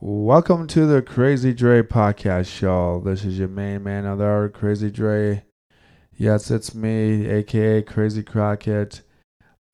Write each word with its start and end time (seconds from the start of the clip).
Welcome 0.00 0.68
to 0.68 0.86
the 0.86 1.02
Crazy 1.02 1.52
Dre 1.52 1.82
podcast 1.82 2.46
show. 2.46 3.02
This 3.04 3.24
is 3.24 3.36
your 3.36 3.48
main 3.48 3.82
man 3.82 4.06
of 4.06 4.18
the 4.18 4.26
hour, 4.26 4.48
Crazy 4.48 4.92
Dre. 4.92 5.42
Yes, 6.16 6.52
it's 6.52 6.72
me, 6.72 7.26
aka 7.26 7.82
Crazy 7.82 8.22
Crockett, 8.22 9.02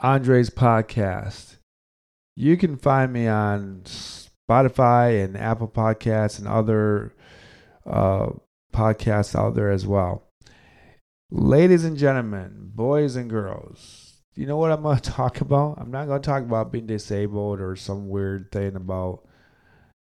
Andre's 0.00 0.48
podcast. 0.48 1.58
You 2.36 2.56
can 2.56 2.78
find 2.78 3.12
me 3.12 3.28
on 3.28 3.82
Spotify 3.84 5.22
and 5.22 5.36
Apple 5.36 5.68
Podcasts 5.68 6.38
and 6.38 6.48
other 6.48 7.14
uh, 7.84 8.30
podcasts 8.72 9.38
out 9.38 9.54
there 9.54 9.70
as 9.70 9.86
well. 9.86 10.22
Ladies 11.30 11.84
and 11.84 11.98
gentlemen, 11.98 12.70
boys 12.74 13.14
and 13.14 13.28
girls, 13.28 14.22
you 14.34 14.46
know 14.46 14.56
what 14.56 14.72
I'm 14.72 14.84
going 14.84 14.96
to 15.00 15.10
talk 15.10 15.42
about? 15.42 15.76
I'm 15.78 15.90
not 15.90 16.06
going 16.06 16.22
to 16.22 16.26
talk 16.26 16.44
about 16.44 16.72
being 16.72 16.86
disabled 16.86 17.60
or 17.60 17.76
some 17.76 18.08
weird 18.08 18.50
thing 18.50 18.74
about, 18.74 19.26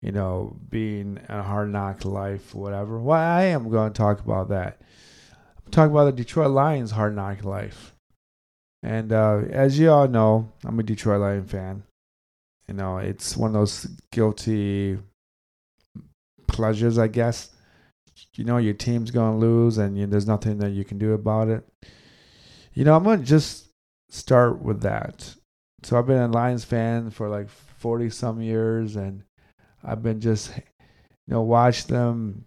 you 0.02 0.12
know, 0.12 0.56
being 0.68 1.20
a 1.28 1.42
hard 1.42 1.70
knock 1.70 2.04
life, 2.04 2.54
whatever. 2.54 2.98
Well, 2.98 3.18
I 3.18 3.44
am 3.44 3.70
going 3.70 3.92
to 3.92 3.96
talk 3.96 4.20
about 4.20 4.48
that. 4.48 4.80
I'm 5.64 5.72
talking 5.72 5.92
about 5.92 6.04
the 6.04 6.12
Detroit 6.12 6.50
Lions 6.50 6.92
hard 6.92 7.16
knock 7.16 7.44
life. 7.44 7.94
And 8.82 9.12
uh, 9.12 9.42
as 9.50 9.78
you 9.78 9.90
all 9.90 10.08
know, 10.08 10.52
I'm 10.64 10.78
a 10.78 10.82
Detroit 10.82 11.20
Lion 11.20 11.44
fan. 11.46 11.82
You 12.68 12.74
know, 12.74 12.98
it's 12.98 13.36
one 13.36 13.50
of 13.50 13.54
those 13.54 13.88
guilty 14.12 14.98
pleasures, 16.46 16.98
I 16.98 17.08
guess 17.08 17.50
you 18.34 18.44
know 18.44 18.56
your 18.56 18.74
team's 18.74 19.10
going 19.10 19.32
to 19.32 19.46
lose 19.46 19.78
and 19.78 19.96
you, 19.98 20.06
there's 20.06 20.26
nothing 20.26 20.58
that 20.58 20.70
you 20.70 20.84
can 20.84 20.98
do 20.98 21.12
about 21.12 21.48
it. 21.48 21.66
You 22.72 22.84
know, 22.84 22.94
I'm 22.94 23.04
going 23.04 23.20
to 23.20 23.24
just 23.24 23.68
start 24.08 24.62
with 24.62 24.82
that. 24.82 25.34
So 25.82 25.98
I've 25.98 26.06
been 26.06 26.18
a 26.18 26.28
Lions 26.28 26.64
fan 26.64 27.10
for 27.10 27.28
like 27.28 27.48
40 27.48 28.10
some 28.10 28.40
years 28.40 28.96
and 28.96 29.22
I've 29.84 30.02
been 30.02 30.20
just 30.20 30.56
you 30.56 30.62
know 31.34 31.42
watch 31.42 31.86
them 31.86 32.44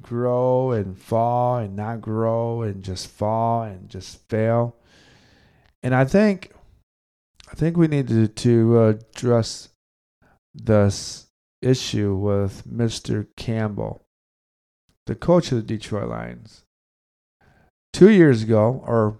grow 0.00 0.72
and 0.72 0.96
fall 0.96 1.58
and 1.58 1.74
not 1.76 2.00
grow 2.00 2.62
and 2.62 2.82
just 2.82 3.08
fall 3.08 3.62
and 3.62 3.88
just 3.88 4.28
fail. 4.28 4.76
And 5.82 5.94
I 5.94 6.04
think 6.04 6.52
I 7.50 7.54
think 7.54 7.76
we 7.76 7.88
need 7.88 8.08
to, 8.08 8.28
to 8.28 8.84
address 8.84 9.70
this 10.54 11.26
issue 11.62 12.14
with 12.14 12.66
Mr. 12.66 13.26
Campbell 13.36 14.02
the 15.10 15.14
coach 15.16 15.50
of 15.50 15.56
the 15.56 15.62
Detroit 15.62 16.08
Lions. 16.08 16.62
Two 17.92 18.10
years 18.10 18.44
ago, 18.44 18.80
or 18.86 19.18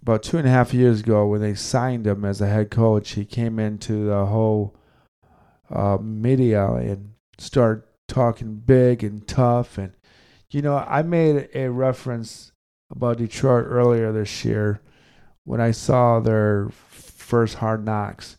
about 0.00 0.22
two 0.22 0.38
and 0.38 0.46
a 0.46 0.50
half 0.50 0.72
years 0.72 1.00
ago, 1.00 1.26
when 1.26 1.40
they 1.40 1.54
signed 1.54 2.06
him 2.06 2.24
as 2.24 2.40
a 2.40 2.46
head 2.46 2.70
coach, 2.70 3.10
he 3.12 3.24
came 3.24 3.58
into 3.58 4.06
the 4.06 4.26
whole 4.26 4.76
uh, 5.72 5.98
media 6.00 6.66
and 6.72 7.14
start 7.38 7.88
talking 8.08 8.56
big 8.56 9.02
and 9.02 9.26
tough. 9.26 9.78
And, 9.78 9.92
you 10.50 10.62
know, 10.62 10.76
I 10.76 11.02
made 11.02 11.48
a 11.54 11.68
reference 11.68 12.52
about 12.90 13.18
Detroit 13.18 13.66
earlier 13.66 14.12
this 14.12 14.44
year 14.44 14.80
when 15.44 15.60
I 15.60 15.70
saw 15.70 16.20
their 16.20 16.68
first 16.88 17.56
hard 17.56 17.84
knocks. 17.84 18.36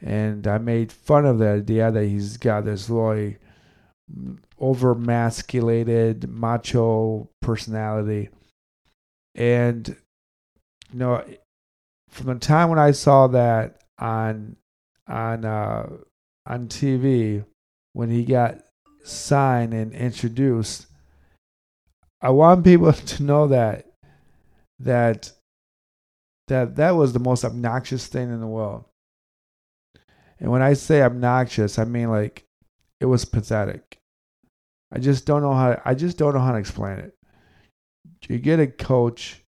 And 0.00 0.46
I 0.46 0.58
made 0.58 0.92
fun 0.92 1.24
of 1.24 1.38
the 1.38 1.48
idea 1.48 1.90
that 1.90 2.04
he's 2.04 2.36
got 2.36 2.64
this 2.64 2.88
really 2.88 3.38
over 4.58 4.94
masculated 4.94 6.28
macho 6.28 7.28
personality 7.42 8.28
and 9.34 9.96
you 10.92 10.98
know 10.98 11.22
from 12.08 12.26
the 12.26 12.34
time 12.36 12.70
when 12.70 12.78
i 12.78 12.90
saw 12.90 13.26
that 13.26 13.82
on 13.98 14.56
on 15.08 15.44
uh 15.44 15.86
on 16.46 16.68
tv 16.68 17.44
when 17.92 18.10
he 18.10 18.24
got 18.24 18.58
signed 19.04 19.72
and 19.72 19.92
introduced 19.92 20.86
i 22.20 22.30
want 22.30 22.64
people 22.64 22.92
to 22.92 23.22
know 23.22 23.48
that 23.48 23.86
that 24.78 25.32
that 26.48 26.76
that 26.76 26.92
was 26.92 27.12
the 27.12 27.18
most 27.18 27.44
obnoxious 27.44 28.06
thing 28.06 28.30
in 28.30 28.40
the 28.40 28.46
world 28.46 28.84
and 30.38 30.50
when 30.50 30.62
i 30.62 30.72
say 30.72 31.02
obnoxious 31.02 31.78
i 31.78 31.84
mean 31.84 32.10
like 32.10 32.46
it 33.00 33.06
was 33.06 33.24
pathetic. 33.24 33.98
I 34.92 34.98
just 34.98 35.26
don't 35.26 35.42
know 35.42 35.52
how. 35.52 35.80
I 35.84 35.94
just 35.94 36.16
don't 36.16 36.34
know 36.34 36.40
how 36.40 36.52
to 36.52 36.58
explain 36.58 36.98
it. 36.98 37.14
You 38.28 38.38
get 38.38 38.60
a 38.60 38.66
coach 38.66 39.42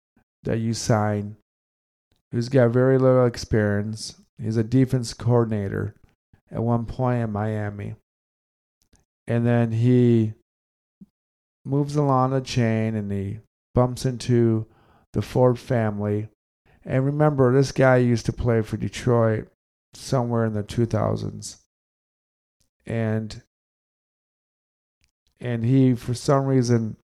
that 0.44 0.58
you 0.58 0.74
sign, 0.74 1.36
who's 2.32 2.48
got 2.48 2.70
very 2.70 2.98
little 2.98 3.26
experience. 3.26 4.20
He's 4.38 4.56
a 4.56 4.64
defense 4.64 5.14
coordinator 5.14 5.94
at 6.50 6.62
one 6.62 6.86
point 6.86 7.22
in 7.22 7.32
Miami, 7.32 7.94
and 9.26 9.46
then 9.46 9.72
he 9.72 10.32
moves 11.64 11.96
along 11.96 12.30
the 12.30 12.40
chain 12.40 12.94
and 12.94 13.10
he 13.10 13.40
bumps 13.74 14.04
into 14.04 14.66
the 15.12 15.22
Ford 15.22 15.58
family. 15.58 16.28
And 16.84 17.04
remember, 17.04 17.52
this 17.52 17.72
guy 17.72 17.96
used 17.96 18.26
to 18.26 18.32
play 18.32 18.62
for 18.62 18.76
Detroit 18.76 19.48
somewhere 19.94 20.44
in 20.44 20.52
the 20.52 20.62
2000s 20.62 21.56
and 22.86 23.42
and 25.40 25.64
he 25.64 25.94
for 25.94 26.14
some 26.14 26.46
reason 26.46 26.96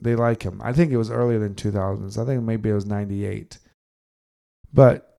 they 0.00 0.16
like 0.16 0.42
him. 0.42 0.60
I 0.62 0.72
think 0.72 0.90
it 0.90 0.96
was 0.96 1.10
earlier 1.10 1.38
than 1.38 1.54
2000s. 1.54 2.18
I 2.18 2.24
think 2.24 2.42
maybe 2.42 2.68
it 2.68 2.74
was 2.74 2.86
98. 2.86 3.58
But 4.72 5.18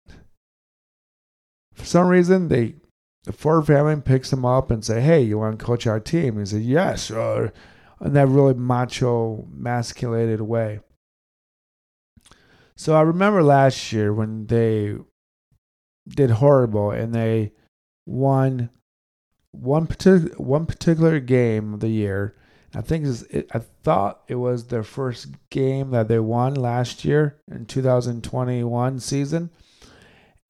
for 1.74 1.86
some 1.86 2.08
reason 2.08 2.48
they 2.48 2.76
the 3.26 3.34
Ford 3.34 3.66
family 3.66 4.00
picks 4.02 4.32
him 4.32 4.46
up 4.46 4.72
and 4.72 4.86
say, 4.86 5.02
"Hey, 5.02 5.22
you 5.22 5.40
want 5.40 5.60
to 5.60 5.66
coach 5.66 5.88
our 5.88 6.00
team?" 6.00 6.40
he 6.40 6.46
said, 6.46 6.62
"Yes," 6.62 7.12
uh, 7.12 7.50
in 8.00 8.14
that 8.14 8.28
really 8.28 8.54
macho, 8.54 9.48
masculated 9.50 10.42
way. 10.42 10.80
So 12.78 12.96
I 12.96 13.02
remember 13.02 13.42
last 13.42 13.92
year 13.92 14.14
when 14.14 14.48
they 14.48 14.96
did 16.08 16.30
horrible 16.30 16.92
and 16.92 17.14
they 17.14 17.54
won 18.06 18.70
one 19.52 19.88
particular 19.88 20.36
one 20.36 20.66
particular 20.66 21.20
game 21.20 21.74
of 21.74 21.80
the 21.80 21.90
year. 21.90 22.36
I 22.76 22.82
think 22.82 23.08
it, 23.30 23.50
I 23.54 23.60
thought 23.60 24.24
it 24.28 24.36
was 24.36 24.68
their 24.68 24.84
first 24.84 25.30
game 25.50 25.92
that 25.92 26.10
they 26.10 26.20
won 26.20 26.54
last 26.56 27.06
year 27.06 27.38
in 27.50 27.66
2021 27.66 29.00
season, 29.00 29.50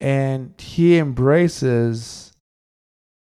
and 0.00 0.60
he 0.60 0.98
embraces 0.98 2.32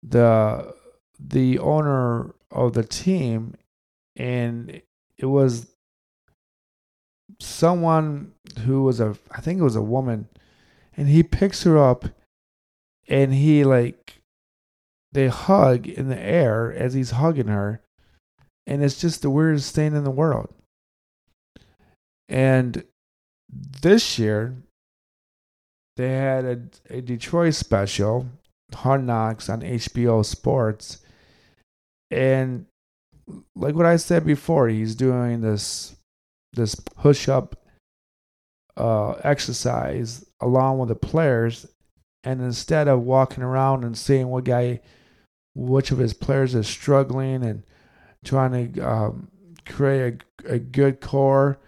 the 0.03 0.75
the 1.19 1.59
owner 1.59 2.35
of 2.51 2.73
the 2.73 2.85
team, 2.85 3.55
and 4.17 4.83
it 5.17 5.27
was 5.27 5.69
someone 7.41 8.33
who 8.61 8.83
was 8.83 9.01
a 9.01 9.17
I 9.31 9.41
think 9.41 9.61
it 9.61 9.65
was 9.65 9.77
a 9.77 9.83
woman, 9.83 10.29
and 10.97 11.09
he 11.09 11.23
picks 11.23 11.63
her 11.63 11.79
up, 11.79 12.07
and 13.09 13.33
he 13.33 13.65
like 13.65 14.23
they 15.13 15.29
hug 15.29 15.87
in 15.87 16.09
the 16.09 16.19
air 16.19 16.73
as 16.73 16.95
he's 16.95 17.13
hugging 17.13 17.49
her. 17.49 17.81
And 18.67 18.83
it's 18.83 19.01
just 19.01 19.23
the 19.23 19.31
weirdest 19.31 19.75
thing 19.75 19.95
in 19.95 20.05
the 20.05 20.11
world. 20.11 20.55
And 22.29 22.85
this 23.53 24.19
year, 24.19 24.55
they 25.97 26.13
had 26.13 26.45
a, 26.45 26.97
a 26.97 27.01
Detroit 27.03 27.55
special, 27.55 28.27
Hard 28.75 29.05
Knocks 29.05 29.49
on 29.49 29.61
HBO 29.61 30.25
Sports. 30.25 30.99
And 32.11 32.67
like 33.55 33.75
what 33.75 33.87
I 33.87 33.97
said 33.97 34.27
before, 34.27 34.69
he's 34.69 34.95
doing 34.95 35.41
this 35.41 35.97
this 36.53 36.75
push 36.75 37.29
up 37.29 37.57
uh, 38.77 39.13
exercise 39.25 40.25
along 40.41 40.79
with 40.79 40.89
the 40.89 40.95
players. 40.95 41.67
And 42.25 42.41
instead 42.41 42.87
of 42.87 43.03
walking 43.03 43.43
around 43.43 43.85
and 43.85 43.99
seeing 43.99 44.29
what 44.29 44.45
guy 44.45 44.81
which 45.55 45.91
of 45.91 45.99
his 45.99 46.15
players 46.15 46.55
is 46.55 46.67
struggling 46.67 47.45
and 47.45 47.63
trying 48.25 48.73
to 48.73 48.81
um, 48.81 49.29
create 49.67 50.23
a, 50.45 50.55
a 50.55 50.59
good 50.59 51.01
core 51.01 51.59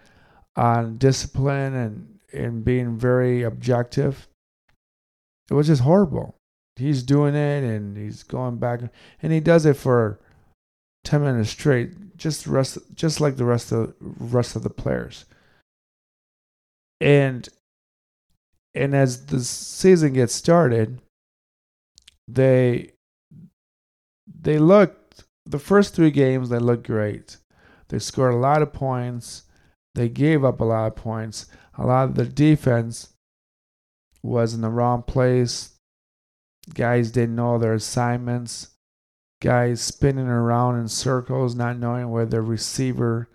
on 0.57 0.99
discipline 0.99 1.75
and, 1.75 2.19
and 2.33 2.65
being 2.65 2.97
very 2.97 3.43
objective. 3.43 4.29
It 5.51 5.55
was 5.55 5.67
just 5.67 5.83
horrible. 5.83 6.37
He's 6.77 7.03
doing 7.03 7.35
it 7.35 7.63
and 7.63 7.97
he's 7.97 8.23
going 8.23 8.57
back 8.57 8.81
and 9.23 9.33
he 9.33 9.41
does 9.41 9.65
it 9.65 9.77
for 9.77 10.21
10 11.05 11.23
minutes 11.23 11.51
straight 11.51 12.17
just 12.17 12.47
rest 12.47 12.79
just 12.95 13.21
like 13.21 13.37
the 13.37 13.45
rest 13.45 13.73
of 13.73 13.95
rest 14.01 14.57
of 14.57 14.63
the 14.63 14.71
players. 14.71 15.25
And 17.01 17.49
and 18.75 18.95
as 18.95 19.27
the 19.27 19.41
season 19.41 20.15
gets 20.15 20.35
started, 20.35 21.01
they 22.27 22.93
they 24.27 24.59
looked 24.59 25.25
the 25.47 25.59
first 25.59 25.95
three 25.95 26.11
games 26.11 26.49
they 26.49 26.59
looked 26.59 26.87
great. 26.87 27.37
They 27.89 27.99
scored 27.99 28.35
a 28.35 28.39
lot 28.39 28.63
of 28.63 28.73
points. 28.73 29.43
They 29.95 30.09
gave 30.09 30.45
up 30.45 30.61
a 30.61 30.65
lot 30.65 30.87
of 30.87 30.97
points. 30.97 31.47
A 31.77 31.87
lot 31.87 32.09
of 32.09 32.15
the 32.15 32.25
defense 32.25 33.11
was 34.23 34.55
in 34.55 34.63
the 34.63 34.71
wrong 34.71 35.03
place. 35.03 35.74
Guys 36.73 37.11
didn't 37.11 37.37
know 37.37 37.59
their 37.59 37.75
assignments. 37.75 38.69
guys 39.41 39.83
spinning 39.83 40.27
around 40.27 40.81
in 40.81 40.89
circles, 40.89 41.55
not 41.55 41.77
knowing 41.79 42.11
where 42.11 42.25
the 42.25 42.41
receiver, 42.41 43.29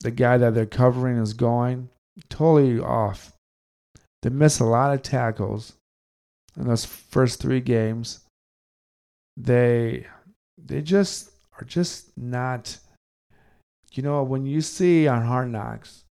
the 0.00 0.10
guy 0.10 0.38
that 0.38 0.54
they're 0.54 0.64
covering, 0.64 1.18
is 1.18 1.34
going. 1.34 1.90
Totally 2.30 2.80
off. 2.80 3.32
They 4.22 4.30
miss 4.30 4.60
a 4.60 4.64
lot 4.64 4.94
of 4.94 5.02
tackles 5.02 5.74
in 6.56 6.66
those 6.66 6.84
first 6.84 7.40
three 7.40 7.60
games. 7.60 8.20
They 9.36 10.06
they 10.56 10.82
just 10.82 11.30
are 11.58 11.64
just 11.64 12.16
not 12.16 12.78
you 13.92 14.02
know 14.02 14.22
when 14.22 14.46
you 14.46 14.60
see 14.60 15.06
on 15.06 15.24
hard 15.24 15.50
knocks 15.50 16.04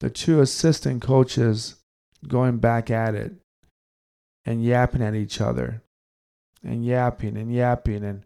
the 0.00 0.10
two 0.10 0.40
assistant 0.40 1.00
coaches 1.00 1.76
going 2.28 2.58
back 2.58 2.90
at 2.90 3.14
it 3.14 3.32
and 4.44 4.64
yapping 4.64 5.02
at 5.02 5.14
each 5.14 5.40
other 5.40 5.82
and 6.62 6.84
yapping 6.84 7.36
and 7.36 7.52
yapping 7.52 8.04
and 8.04 8.24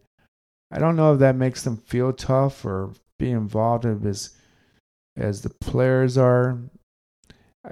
I 0.71 0.79
don't 0.79 0.95
know 0.95 1.13
if 1.13 1.19
that 1.19 1.35
makes 1.35 1.63
them 1.63 1.77
feel 1.77 2.13
tough 2.13 2.63
or 2.63 2.93
be 3.17 3.31
involved 3.31 3.85
as 3.85 4.35
as 5.17 5.41
the 5.41 5.49
players 5.49 6.17
are. 6.17 6.57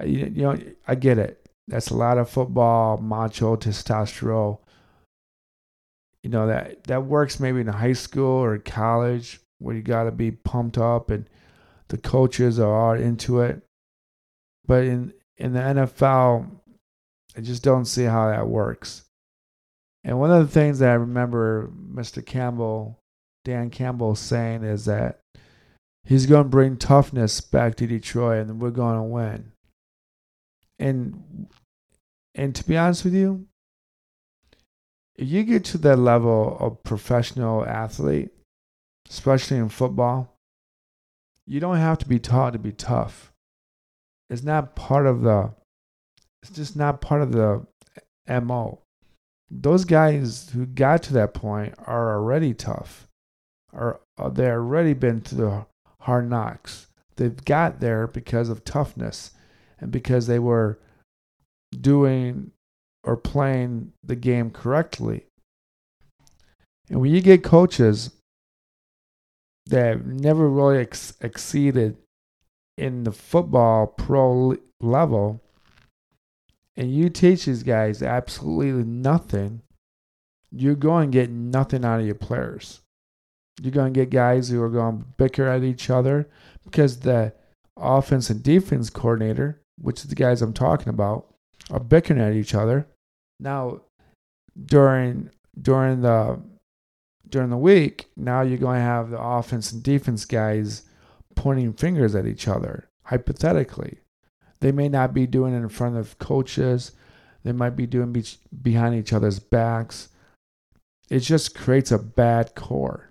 You 0.04 0.30
know, 0.30 0.58
I 0.86 0.94
get 0.94 1.18
it. 1.18 1.48
That's 1.66 1.88
a 1.88 1.96
lot 1.96 2.18
of 2.18 2.28
football, 2.28 2.98
macho, 2.98 3.56
testosterone. 3.56 4.58
You 6.22 6.30
know 6.30 6.46
that 6.48 6.84
that 6.84 7.04
works 7.04 7.38
maybe 7.38 7.60
in 7.60 7.68
high 7.68 7.92
school 7.92 8.42
or 8.42 8.58
college 8.58 9.40
where 9.58 9.76
you 9.76 9.82
got 9.82 10.04
to 10.04 10.12
be 10.12 10.30
pumped 10.30 10.78
up 10.78 11.10
and 11.10 11.28
the 11.88 11.98
coaches 11.98 12.58
are 12.58 12.72
all 12.72 12.94
into 12.94 13.40
it. 13.40 13.62
But 14.66 14.84
in 14.84 15.14
in 15.36 15.52
the 15.52 15.60
NFL, 15.60 16.57
I 17.38 17.40
just 17.40 17.62
don't 17.62 17.84
see 17.84 18.02
how 18.02 18.30
that 18.30 18.48
works. 18.48 19.04
And 20.02 20.18
one 20.18 20.32
of 20.32 20.44
the 20.44 20.52
things 20.52 20.80
that 20.80 20.90
I 20.90 20.94
remember 20.94 21.70
Mr. 21.70 22.24
Campbell, 22.24 22.98
Dan 23.44 23.70
Campbell, 23.70 24.16
saying 24.16 24.64
is 24.64 24.86
that 24.86 25.20
he's 26.02 26.26
going 26.26 26.42
to 26.42 26.48
bring 26.48 26.76
toughness 26.76 27.40
back 27.40 27.76
to 27.76 27.86
Detroit 27.86 28.48
and 28.48 28.60
we're 28.60 28.70
going 28.70 28.96
to 28.96 29.02
win. 29.04 29.52
And 30.80 31.48
and 32.34 32.56
to 32.56 32.64
be 32.64 32.76
honest 32.76 33.04
with 33.04 33.14
you, 33.14 33.46
if 35.14 35.28
you 35.28 35.44
get 35.44 35.64
to 35.66 35.78
that 35.78 35.98
level 35.98 36.56
of 36.58 36.82
professional 36.82 37.64
athlete, 37.64 38.30
especially 39.08 39.58
in 39.58 39.68
football, 39.68 40.36
you 41.46 41.60
don't 41.60 41.76
have 41.76 41.98
to 41.98 42.08
be 42.08 42.18
taught 42.18 42.54
to 42.54 42.58
be 42.58 42.72
tough. 42.72 43.32
It's 44.28 44.42
not 44.42 44.74
part 44.74 45.06
of 45.06 45.22
the 45.22 45.52
it's 46.42 46.52
just 46.52 46.76
not 46.76 47.00
part 47.00 47.22
of 47.22 47.32
the 47.32 47.66
MO. 48.28 48.80
Those 49.50 49.84
guys 49.84 50.50
who 50.50 50.66
got 50.66 51.02
to 51.04 51.12
that 51.14 51.34
point 51.34 51.74
are 51.86 52.16
already 52.16 52.54
tough. 52.54 53.08
Are 53.72 54.00
uh, 54.18 54.28
they 54.28 54.48
already 54.48 54.94
been 54.94 55.20
to 55.22 55.34
the 55.34 55.66
hard 56.00 56.28
knocks. 56.28 56.86
They've 57.16 57.44
got 57.44 57.80
there 57.80 58.06
because 58.06 58.48
of 58.48 58.64
toughness 58.64 59.32
and 59.80 59.90
because 59.90 60.26
they 60.26 60.38
were 60.38 60.78
doing 61.78 62.52
or 63.04 63.16
playing 63.16 63.92
the 64.02 64.16
game 64.16 64.50
correctly. 64.50 65.26
And 66.90 67.00
when 67.00 67.12
you 67.12 67.20
get 67.20 67.42
coaches 67.42 68.10
that 69.66 70.06
never 70.06 70.48
really 70.48 70.78
ex- 70.78 71.14
exceeded 71.20 71.96
in 72.76 73.04
the 73.04 73.12
football 73.12 73.86
pro 73.86 74.56
level, 74.80 75.42
and 76.78 76.94
you 76.94 77.10
teach 77.10 77.44
these 77.44 77.64
guys 77.64 78.02
absolutely 78.02 78.84
nothing, 78.84 79.62
you're 80.52 80.76
going 80.76 81.10
to 81.10 81.18
get 81.18 81.28
nothing 81.28 81.84
out 81.84 81.98
of 81.98 82.06
your 82.06 82.14
players. 82.14 82.80
You're 83.60 83.72
going 83.72 83.92
to 83.92 84.00
get 84.00 84.10
guys 84.10 84.48
who 84.48 84.62
are 84.62 84.70
going 84.70 85.00
to 85.00 85.04
bicker 85.16 85.48
at 85.48 85.64
each 85.64 85.90
other 85.90 86.28
because 86.64 87.00
the 87.00 87.34
offense 87.76 88.30
and 88.30 88.44
defense 88.44 88.90
coordinator, 88.90 89.60
which 89.76 90.02
is 90.02 90.06
the 90.06 90.14
guys 90.14 90.40
I'm 90.40 90.52
talking 90.52 90.88
about, 90.88 91.34
are 91.68 91.80
bickering 91.80 92.20
at 92.20 92.34
each 92.34 92.54
other. 92.54 92.86
Now, 93.40 93.80
during 94.64 95.30
during 95.60 96.02
the 96.02 96.40
during 97.28 97.50
the 97.50 97.56
week, 97.56 98.08
now 98.16 98.42
you're 98.42 98.56
going 98.56 98.78
to 98.78 98.84
have 98.84 99.10
the 99.10 99.20
offense 99.20 99.72
and 99.72 99.82
defense 99.82 100.24
guys 100.24 100.84
pointing 101.34 101.72
fingers 101.72 102.14
at 102.14 102.26
each 102.26 102.46
other, 102.46 102.88
hypothetically. 103.02 103.98
They 104.60 104.72
may 104.72 104.88
not 104.88 105.14
be 105.14 105.26
doing 105.26 105.54
it 105.54 105.58
in 105.58 105.68
front 105.68 105.96
of 105.96 106.18
coaches. 106.18 106.92
They 107.44 107.52
might 107.52 107.76
be 107.76 107.86
doing 107.86 108.12
be- 108.12 108.24
behind 108.62 108.94
each 108.94 109.12
other's 109.12 109.38
backs. 109.38 110.08
It 111.08 111.20
just 111.20 111.54
creates 111.54 111.92
a 111.92 111.98
bad 111.98 112.54
core. 112.54 113.10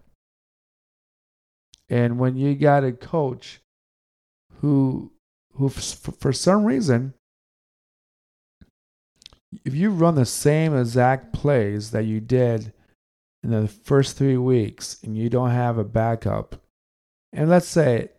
And 1.89 2.19
when 2.19 2.35
you 2.35 2.55
got 2.55 2.83
a 2.83 2.91
coach 2.91 3.61
who 4.61 5.11
who 5.53 5.69
for 5.69 6.33
some 6.33 6.65
reason 6.65 7.13
if 9.65 9.73
you 9.73 9.89
run 9.89 10.15
the 10.15 10.25
same 10.25 10.75
exact 10.75 11.33
plays 11.33 11.91
that 11.91 12.05
you 12.05 12.19
did 12.19 12.73
in 13.43 13.51
the 13.51 13.67
first 13.67 14.17
3 14.17 14.37
weeks 14.37 14.97
and 15.03 15.17
you 15.17 15.29
don't 15.29 15.51
have 15.51 15.77
a 15.77 15.83
backup 15.83 16.61
and 17.33 17.49
let's 17.49 17.67
say 17.67 18.09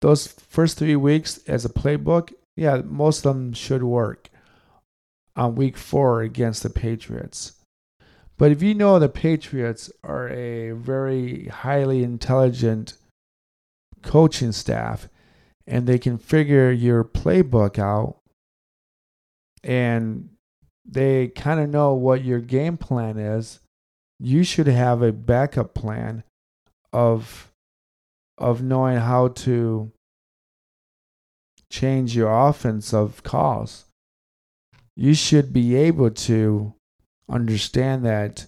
those 0.00 0.26
first 0.26 0.78
3 0.78 0.96
weeks 0.96 1.38
as 1.46 1.64
a 1.64 1.68
playbook 1.68 2.32
yeah 2.58 2.82
most 2.84 3.24
of 3.24 3.34
them 3.34 3.52
should 3.52 3.82
work 3.82 4.28
on 5.36 5.54
week 5.54 5.76
4 5.76 6.22
against 6.22 6.64
the 6.64 6.70
Patriots. 6.70 7.52
But 8.36 8.50
if 8.50 8.62
you 8.62 8.74
know 8.74 8.98
the 8.98 9.08
Patriots 9.08 9.90
are 10.02 10.28
a 10.28 10.72
very 10.72 11.46
highly 11.46 12.02
intelligent 12.02 12.94
coaching 14.02 14.52
staff 14.52 15.08
and 15.66 15.86
they 15.86 15.98
can 15.98 16.18
figure 16.18 16.72
your 16.72 17.04
playbook 17.04 17.78
out 17.78 18.18
and 19.62 20.30
they 20.84 21.28
kind 21.28 21.60
of 21.60 21.68
know 21.68 21.94
what 21.94 22.24
your 22.24 22.40
game 22.40 22.76
plan 22.76 23.18
is, 23.18 23.60
you 24.18 24.42
should 24.42 24.66
have 24.66 25.02
a 25.02 25.12
backup 25.12 25.74
plan 25.74 26.24
of 26.92 27.52
of 28.36 28.62
knowing 28.62 28.98
how 28.98 29.28
to 29.28 29.92
change 31.70 32.16
your 32.16 32.48
offensive 32.48 33.22
calls. 33.22 33.84
You 34.96 35.14
should 35.14 35.52
be 35.52 35.76
able 35.76 36.10
to 36.10 36.74
understand 37.28 38.04
that 38.04 38.46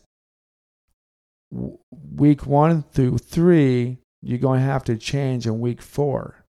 week 1.51 2.47
one 2.47 2.83
through 2.83 3.19
three, 3.19 3.99
you're 4.23 4.39
going 4.39 4.61
to 4.61 4.67
have 4.67 4.85
to 4.85 4.97
change 4.97 5.47
in 5.47 5.61
week 5.61 5.83
four. 5.83 6.45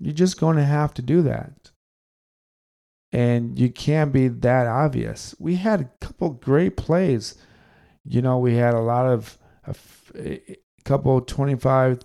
You're 0.00 0.14
just 0.14 0.38
going 0.38 0.56
to 0.56 0.64
have 0.64 0.94
to 0.94 1.02
do 1.02 1.22
that. 1.22 1.70
And 3.10 3.58
you 3.58 3.70
can't 3.70 4.12
be 4.12 4.28
that 4.28 4.66
obvious. 4.66 5.34
We 5.38 5.56
had 5.56 5.80
a 5.80 5.90
couple 6.00 6.30
great 6.30 6.76
plays. 6.76 7.36
You 8.04 8.20
know, 8.22 8.38
we 8.38 8.56
had 8.56 8.74
a 8.74 8.80
lot 8.80 9.06
of 9.06 9.38
a, 9.66 9.74
a 10.18 10.56
couple 10.84 11.20
25, 11.20 12.00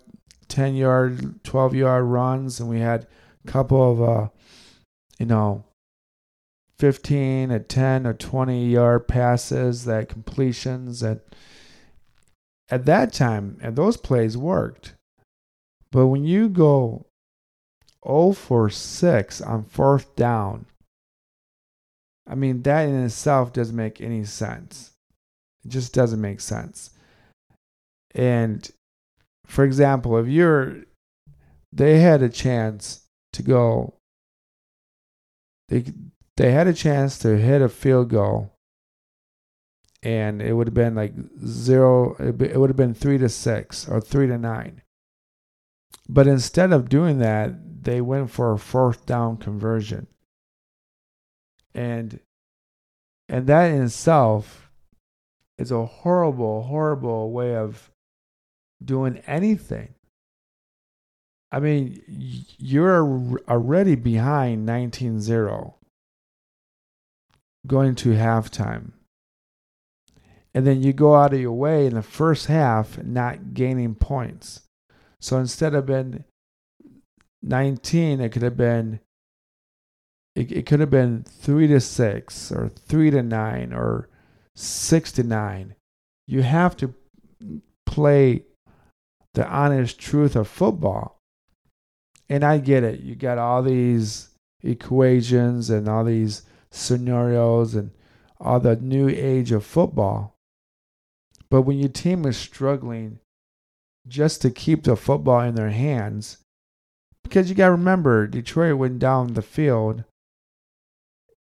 10 0.48 0.76
yard, 0.76 1.44
12 1.44 1.76
yard 1.76 2.06
runs, 2.06 2.60
and 2.60 2.70
we 2.70 2.80
had 2.80 3.06
couple 3.46 3.92
of, 3.92 4.02
uh, 4.02 4.28
you 5.20 5.26
know, 5.26 5.66
15 6.80 7.52
or 7.52 7.60
10 7.60 8.08
or 8.08 8.14
20 8.14 8.68
yard 8.68 9.08
passes, 9.08 9.86
that 9.86 10.10
completions 10.10 11.00
that 11.02 11.22
at 12.70 12.86
that 12.86 13.14
time, 13.14 13.58
and 13.62 13.76
those 13.76 13.98
plays 13.98 14.36
worked. 14.36 14.96
But 15.92 16.08
when 16.08 16.26
you 16.26 16.50
go 16.50 17.06
0 18.06 18.32
for 18.34 18.70
6 18.70 19.42
on 19.42 19.64
fourth 19.64 20.16
down, 20.16 20.66
I 22.28 22.36
mean, 22.36 22.64
that 22.64 22.88
in 22.88 23.04
itself 23.04 23.54
doesn't 23.54 23.76
make 23.76 24.02
any 24.02 24.24
sense. 24.24 24.92
It 25.64 25.70
just 25.70 25.94
doesn't 25.94 26.22
make 26.22 26.42
sense. 26.42 26.92
And 28.16 28.70
for 29.46 29.64
example, 29.64 30.18
if 30.18 30.28
you're, 30.28 30.78
they 31.72 32.00
had 32.00 32.22
a 32.22 32.30
chance 32.30 33.03
to 33.34 33.44
go, 33.44 33.96
they, 35.70 35.86
they 36.38 36.52
had 36.52 36.68
a 36.68 36.74
chance 36.74 37.18
to 37.20 37.38
hit 37.38 37.62
a 37.62 37.70
field 37.70 38.10
goal. 38.10 38.52
And 40.02 40.42
it 40.42 40.54
would 40.54 40.68
have 40.68 40.74
been 40.74 40.96
like 40.96 41.14
zero 41.46 42.16
it 42.20 42.58
would 42.58 42.70
have 42.70 42.76
been 42.76 42.94
three 42.94 43.18
to 43.20 43.30
six 43.30 43.88
or 43.88 44.02
three 44.02 44.28
to 44.28 44.38
nine. 44.38 44.82
But 46.10 46.28
instead 46.28 46.74
of 46.74 46.90
doing 46.90 47.20
that 47.20 47.84
they 47.84 48.02
went 48.02 48.30
for 48.30 48.52
a 48.52 48.60
fourth 48.60 49.06
down 49.06 49.38
conversion. 49.38 50.08
And 51.74 52.20
and 53.30 53.48
that 53.48 53.72
in 53.72 53.84
itself 53.84 54.70
is 55.58 55.72
a 55.72 55.86
horrible 55.86 56.64
horrible 56.64 57.32
way 57.32 57.56
of 57.56 57.90
doing 58.84 59.20
anything 59.26 59.96
i 61.54 61.60
mean 61.60 62.04
you're 62.58 63.40
already 63.48 63.96
behind 63.96 64.68
19-0 64.68 65.74
going 67.66 67.96
to 67.96 68.10
halftime. 68.10 68.92
and 70.54 70.68
then 70.68 70.84
you 70.84 70.94
go 70.94 71.16
out 71.16 71.34
of 71.34 71.40
your 71.40 71.54
way 71.54 71.86
in 71.86 71.96
the 71.96 72.02
first 72.02 72.48
half 72.48 73.02
not 73.02 73.54
gaining 73.54 73.96
points. 73.96 74.62
So 75.20 75.38
instead 75.38 75.74
of 75.74 75.86
been 75.86 76.26
19, 77.42 78.20
it 78.22 78.32
could 78.32 78.42
have 78.42 78.58
been 78.58 79.00
it, 80.36 80.52
it 80.52 80.66
could 80.66 80.80
have 80.80 80.90
been 80.90 81.24
3 81.24 81.68
to 81.68 81.80
6 81.80 82.52
or 82.52 82.70
3 82.70 83.12
to 83.12 83.24
9 83.24 83.74
or 83.74 84.10
6 84.56 85.12
to 85.14 85.24
9. 85.24 85.76
You 86.28 86.42
have 86.42 86.76
to 86.78 86.94
play 87.86 88.44
the 89.34 89.48
honest 89.48 90.00
truth 90.00 90.36
of 90.36 90.48
football. 90.48 91.20
And 92.34 92.44
I 92.44 92.58
get 92.58 92.84
it. 92.84 93.02
You 93.02 93.14
got 93.14 93.38
all 93.38 93.62
these 93.62 94.30
equations 94.64 95.70
and 95.70 95.88
all 95.88 96.04
these 96.04 96.42
scenarios 96.72 97.76
and 97.76 97.92
all 98.40 98.60
the 98.60 98.76
new 98.76 99.08
age 99.08 99.52
of 99.52 99.64
football. 99.64 100.36
But 101.52 101.62
when 101.62 101.78
your 101.78 101.90
team 101.90 102.26
is 102.26 102.36
struggling 102.36 103.20
just 104.08 104.42
to 104.42 104.50
keep 104.50 104.82
the 104.82 104.96
football 104.96 105.42
in 105.42 105.54
their 105.54 105.70
hands, 105.70 106.40
because 107.24 107.50
you 107.50 107.56
got 107.56 107.68
to 107.68 107.74
remember, 107.74 108.26
Detroit 108.26 108.80
went 108.80 108.98
down 108.98 109.36
the 109.36 109.44
field 109.44 110.04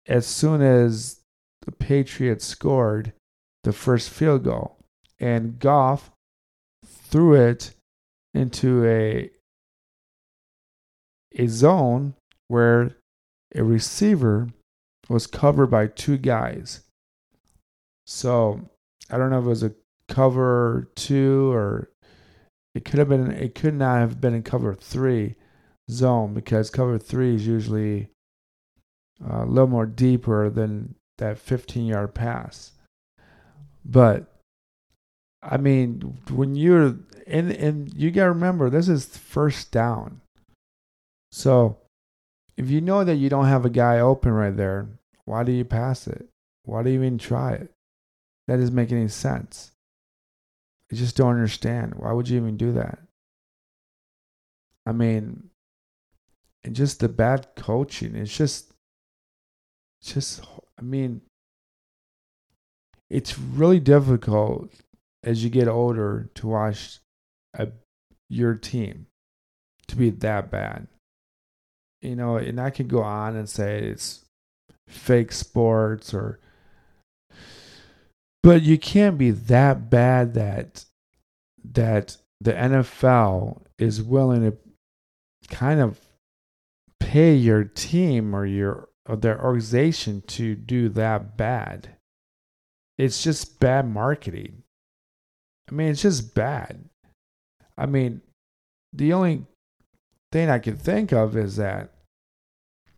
as 0.06 0.28
soon 0.28 0.62
as 0.62 1.22
the 1.62 1.72
Patriots 1.72 2.44
scored 2.44 3.12
the 3.64 3.72
first 3.72 4.10
field 4.10 4.44
goal. 4.44 4.78
And 5.18 5.58
Goff 5.58 6.12
threw 6.86 7.34
it 7.34 7.72
into 8.32 8.86
a 8.86 9.32
a 11.36 11.46
zone 11.46 12.14
where 12.48 12.96
a 13.54 13.62
receiver 13.62 14.48
was 15.08 15.26
covered 15.26 15.68
by 15.68 15.86
two 15.86 16.18
guys. 16.18 16.82
So 18.06 18.70
I 19.10 19.18
don't 19.18 19.30
know 19.30 19.38
if 19.38 19.44
it 19.44 19.48
was 19.48 19.62
a 19.62 19.74
cover 20.08 20.90
two 20.96 21.52
or 21.52 21.90
it 22.74 22.84
could 22.84 22.98
have 22.98 23.08
been 23.08 23.30
it 23.30 23.54
could 23.54 23.74
not 23.74 23.98
have 23.98 24.20
been 24.20 24.34
in 24.34 24.42
cover 24.42 24.74
three 24.74 25.34
zone 25.90 26.34
because 26.34 26.70
cover 26.70 26.98
three 26.98 27.34
is 27.34 27.46
usually 27.46 28.08
uh, 29.22 29.44
a 29.44 29.46
little 29.46 29.68
more 29.68 29.86
deeper 29.86 30.48
than 30.48 30.94
that 31.18 31.38
15 31.38 31.86
yard 31.86 32.14
pass. 32.14 32.72
But 33.84 34.32
I 35.42 35.56
mean, 35.56 36.18
when 36.30 36.54
you're 36.54 36.96
and 37.26 37.50
and 37.50 37.92
you 37.94 38.10
gotta 38.10 38.32
remember 38.32 38.70
this 38.70 38.88
is 38.88 39.06
first 39.06 39.70
down. 39.70 40.20
So 41.30 41.78
if 42.56 42.70
you 42.70 42.80
know 42.80 43.04
that 43.04 43.16
you 43.16 43.28
don't 43.28 43.46
have 43.46 43.64
a 43.64 43.70
guy 43.70 44.00
open 44.00 44.32
right 44.32 44.56
there, 44.56 44.88
why 45.24 45.44
do 45.44 45.52
you 45.52 45.64
pass 45.64 46.06
it? 46.06 46.28
Why 46.64 46.82
do 46.82 46.90
you 46.90 46.96
even 46.96 47.18
try 47.18 47.52
it? 47.52 47.72
That 48.46 48.56
doesn't 48.56 48.74
make 48.74 48.92
any 48.92 49.08
sense. 49.08 49.72
I 50.90 50.96
just 50.96 51.16
don't 51.16 51.34
understand. 51.34 51.94
Why 51.96 52.12
would 52.12 52.28
you 52.28 52.38
even 52.38 52.56
do 52.56 52.72
that? 52.72 52.98
I 54.86 54.92
mean, 54.92 55.50
and 56.64 56.74
just 56.74 57.00
the 57.00 57.08
bad 57.08 57.48
coaching. 57.56 58.16
It's 58.16 58.34
just, 58.34 58.72
just, 60.02 60.42
I 60.78 60.82
mean, 60.82 61.20
it's 63.10 63.38
really 63.38 63.80
difficult 63.80 64.70
as 65.22 65.44
you 65.44 65.50
get 65.50 65.68
older 65.68 66.30
to 66.34 66.46
watch 66.46 67.00
a, 67.54 67.68
your 68.28 68.54
team 68.54 69.06
to 69.88 69.96
be 69.96 70.10
that 70.10 70.50
bad. 70.50 70.86
You 72.02 72.16
know, 72.16 72.36
and 72.36 72.60
I 72.60 72.70
could 72.70 72.88
go 72.88 73.02
on 73.02 73.36
and 73.36 73.48
say 73.48 73.82
it's 73.82 74.24
fake 74.86 75.32
sports 75.32 76.14
or 76.14 76.40
but 78.42 78.62
you 78.62 78.78
can't 78.78 79.18
be 79.18 79.30
that 79.30 79.90
bad 79.90 80.34
that 80.34 80.84
that 81.72 82.16
the 82.40 82.52
NFL 82.52 83.62
is 83.78 84.02
willing 84.02 84.42
to 84.42 84.56
kind 85.48 85.80
of 85.80 85.98
pay 87.00 87.34
your 87.34 87.64
team 87.64 88.34
or 88.34 88.46
your 88.46 88.88
or 89.08 89.16
their 89.16 89.42
organization 89.42 90.22
to 90.28 90.54
do 90.54 90.88
that 90.90 91.36
bad. 91.36 91.96
It's 92.96 93.22
just 93.22 93.58
bad 93.60 93.88
marketing. 93.88 94.62
I 95.70 95.74
mean, 95.74 95.88
it's 95.88 96.02
just 96.02 96.34
bad. 96.34 96.84
I 97.76 97.86
mean, 97.86 98.20
the 98.92 99.12
only 99.12 99.44
thing 100.32 100.50
I 100.50 100.58
can 100.58 100.76
think 100.76 101.12
of 101.12 101.36
is 101.36 101.56
that 101.56 101.90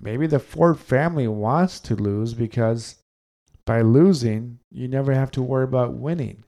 maybe 0.00 0.26
the 0.26 0.38
Ford 0.38 0.78
family 0.78 1.28
wants 1.28 1.80
to 1.80 1.94
lose 1.94 2.34
because 2.34 2.96
by 3.66 3.82
losing, 3.82 4.58
you 4.70 4.88
never 4.88 5.14
have 5.14 5.30
to 5.32 5.42
worry 5.42 5.64
about 5.64 5.94
winning. 5.94 6.44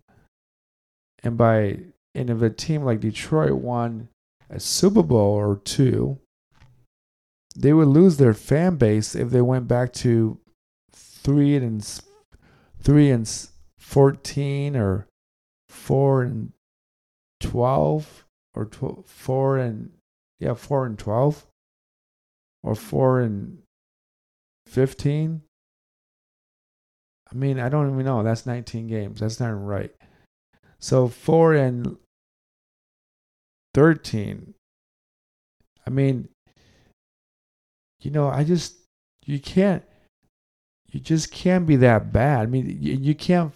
And 1.22 1.36
by 1.36 1.78
and 2.14 2.28
if 2.30 2.42
a 2.42 2.50
team 2.50 2.82
like 2.82 3.00
Detroit 3.00 3.52
won 3.52 4.08
a 4.50 4.58
Super 4.60 5.02
Bowl 5.02 5.34
or 5.34 5.56
two, 5.64 6.18
they 7.56 7.72
would 7.72 7.88
lose 7.88 8.16
their 8.16 8.34
fan 8.34 8.76
base 8.76 9.14
if 9.14 9.30
they 9.30 9.40
went 9.40 9.68
back 9.68 9.92
to 9.94 10.38
three 10.92 11.54
and 11.56 12.00
three 12.80 13.10
and 13.10 13.30
fourteen 13.78 14.76
or 14.76 15.06
four 15.68 16.22
and 16.22 16.52
twelve 17.40 18.24
or 18.54 18.66
tw- 18.66 19.06
four 19.06 19.58
and 19.58 19.92
yeah 20.42 20.54
four 20.54 20.84
and 20.84 20.98
twelve 20.98 21.46
or 22.62 22.74
four 22.74 23.20
and 23.20 23.58
fifteen. 24.66 25.42
I 27.32 27.34
mean, 27.34 27.58
I 27.58 27.70
don't 27.70 27.90
even 27.90 28.04
know. 28.04 28.22
That's 28.22 28.44
19 28.44 28.88
games. 28.88 29.20
That's 29.20 29.40
not 29.40 29.48
right. 29.50 29.90
So 30.78 31.08
four 31.08 31.54
and 31.54 31.96
13. 33.72 34.52
I 35.86 35.90
mean, 35.90 36.28
you 38.02 38.10
know, 38.10 38.28
I 38.28 38.44
just, 38.44 38.74
you 39.24 39.40
can't, 39.40 39.82
you 40.90 41.00
just 41.00 41.32
can't 41.32 41.66
be 41.66 41.76
that 41.76 42.12
bad. 42.12 42.40
I 42.42 42.46
mean, 42.46 42.66
you, 42.80 42.94
you 42.94 43.14
can't, 43.14 43.50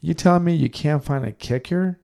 you 0.00 0.14
telling 0.14 0.44
me 0.44 0.54
you 0.54 0.70
can't 0.70 1.04
find 1.04 1.26
a 1.26 1.32
kicker 1.32 2.00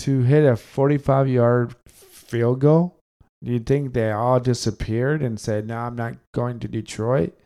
to 0.00 0.20
hit 0.20 0.44
a 0.44 0.54
45 0.54 1.28
yard 1.28 1.74
field 1.86 2.60
goal? 2.60 2.99
Do 3.42 3.52
you 3.52 3.58
think 3.58 3.92
they 3.92 4.10
all 4.10 4.38
disappeared 4.38 5.22
and 5.22 5.40
said, 5.40 5.66
no, 5.66 5.78
I'm 5.78 5.96
not 5.96 6.16
going 6.32 6.60
to 6.60 6.68
Detroit? 6.68 7.36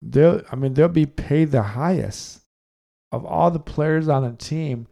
They'll, 0.00 0.42
I 0.50 0.56
mean, 0.56 0.74
they'll 0.74 0.88
be 0.88 1.06
paid 1.06 1.52
the 1.52 1.62
highest. 1.62 2.40
Of 3.12 3.26
all 3.26 3.50
the 3.50 3.60
players 3.60 4.08
on 4.08 4.24
the 4.24 4.32
team, 4.36 4.88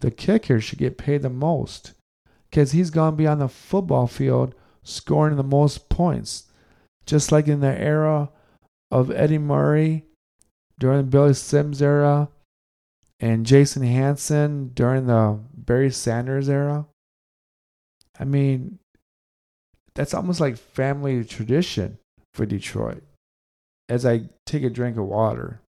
the 0.00 0.10
kicker 0.10 0.60
should 0.60 0.78
get 0.78 0.98
paid 0.98 1.22
the 1.22 1.30
most 1.30 1.94
because 2.50 2.72
he's 2.72 2.90
going 2.90 3.12
to 3.12 3.16
be 3.16 3.26
on 3.26 3.38
the 3.38 3.48
football 3.48 4.06
field 4.06 4.54
scoring 4.82 5.36
the 5.36 5.42
most 5.42 5.88
points. 5.88 6.44
Just 7.06 7.32
like 7.32 7.48
in 7.48 7.60
the 7.60 7.80
era 7.80 8.30
of 8.90 9.10
Eddie 9.10 9.38
Murray 9.38 10.04
during 10.78 11.06
Billy 11.06 11.34
Sims 11.34 11.80
era 11.80 12.28
and 13.18 13.46
Jason 13.46 13.82
Hanson 13.82 14.72
during 14.74 15.06
the 15.06 15.40
Barry 15.54 15.90
Sanders 15.90 16.48
era. 16.48 16.86
I 18.20 18.24
mean, 18.24 18.78
that's 19.94 20.14
almost 20.14 20.40
like 20.40 20.56
family 20.56 21.24
tradition 21.24 21.98
for 22.34 22.46
Detroit. 22.46 23.02
As 23.88 24.06
I 24.06 24.22
take 24.46 24.62
a 24.62 24.70
drink 24.70 24.96
of 24.96 25.04
water, 25.04 25.60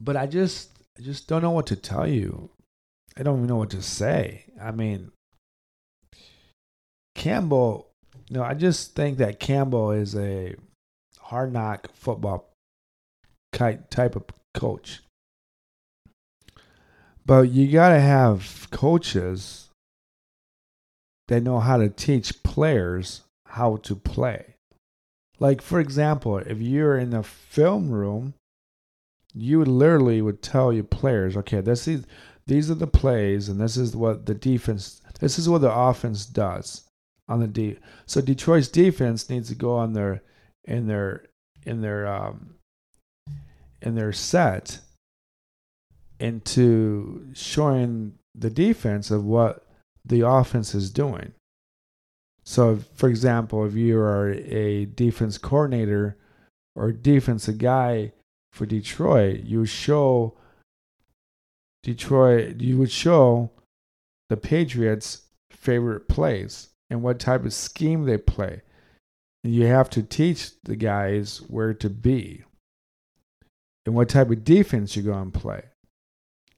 but 0.00 0.16
I 0.16 0.26
just 0.26 0.70
I 0.98 1.02
just 1.02 1.28
don't 1.28 1.42
know 1.42 1.50
what 1.50 1.66
to 1.68 1.76
tell 1.76 2.06
you. 2.06 2.50
I 3.16 3.22
don't 3.22 3.38
even 3.38 3.48
know 3.48 3.56
what 3.56 3.70
to 3.70 3.82
say. 3.82 4.44
I 4.60 4.70
mean, 4.70 5.10
Campbell, 7.14 7.88
you 8.28 8.36
know, 8.36 8.44
I 8.44 8.54
just 8.54 8.94
think 8.94 9.18
that 9.18 9.40
Campbell 9.40 9.90
is 9.90 10.14
a 10.14 10.54
hard 11.18 11.52
knock 11.52 11.92
football 11.94 12.48
type 13.52 14.16
of 14.16 14.24
coach. 14.54 15.00
But 17.24 17.50
you 17.50 17.70
got 17.70 17.90
to 17.90 18.00
have 18.00 18.68
coaches 18.70 19.68
that 21.28 21.42
know 21.42 21.60
how 21.60 21.76
to 21.76 21.88
teach 21.88 22.42
players 22.42 23.22
how 23.46 23.76
to 23.76 23.94
play. 23.94 24.54
Like, 25.38 25.62
for 25.62 25.80
example, 25.80 26.38
if 26.38 26.60
you're 26.60 26.98
in 26.98 27.14
a 27.14 27.22
film 27.22 27.90
room 27.90 28.34
you 29.34 29.58
would 29.58 29.68
literally 29.68 30.20
would 30.22 30.42
tell 30.42 30.72
your 30.72 30.84
players, 30.84 31.36
okay, 31.36 31.60
this 31.60 31.86
is 31.86 32.04
these 32.46 32.70
are 32.70 32.74
the 32.74 32.86
plays, 32.86 33.48
and 33.48 33.60
this 33.60 33.76
is 33.76 33.94
what 33.94 34.26
the 34.26 34.34
defense, 34.34 35.00
this 35.20 35.38
is 35.38 35.48
what 35.48 35.60
the 35.60 35.72
offense 35.72 36.26
does 36.26 36.88
on 37.28 37.40
the 37.40 37.46
D. 37.46 37.78
So 38.06 38.20
Detroit's 38.20 38.68
defense 38.68 39.30
needs 39.30 39.48
to 39.48 39.54
go 39.54 39.76
on 39.76 39.92
their 39.92 40.22
in 40.64 40.86
their 40.86 41.26
in 41.64 41.80
their 41.80 42.06
um, 42.06 42.56
in 43.82 43.94
their 43.94 44.12
set 44.12 44.80
into 46.18 47.26
showing 47.32 48.14
the 48.34 48.50
defense 48.50 49.10
of 49.10 49.24
what 49.24 49.66
the 50.04 50.26
offense 50.26 50.74
is 50.74 50.90
doing. 50.90 51.32
So, 52.44 52.78
for 52.94 53.08
example, 53.08 53.64
if 53.64 53.74
you 53.74 53.98
are 53.98 54.32
a 54.32 54.86
defense 54.86 55.38
coordinator 55.38 56.16
or 56.74 56.92
defensive 56.92 57.58
guy 57.58 58.12
for 58.52 58.66
Detroit, 58.66 59.40
you 59.44 59.64
show 59.66 60.36
Detroit, 61.82 62.60
you 62.60 62.76
would 62.78 62.90
show 62.90 63.50
the 64.28 64.36
Patriots' 64.36 65.22
favorite 65.50 66.08
plays 66.08 66.68
and 66.90 67.02
what 67.02 67.18
type 67.18 67.44
of 67.44 67.52
scheme 67.52 68.04
they 68.04 68.18
play. 68.18 68.62
You 69.42 69.66
have 69.66 69.88
to 69.90 70.02
teach 70.02 70.50
the 70.62 70.76
guys 70.76 71.38
where 71.48 71.72
to 71.74 71.88
be 71.88 72.44
and 73.90 73.96
what 73.96 74.08
type 74.08 74.30
of 74.30 74.44
defense 74.44 74.94
you're 74.94 75.12
going 75.12 75.32
to 75.32 75.38
play. 75.40 75.64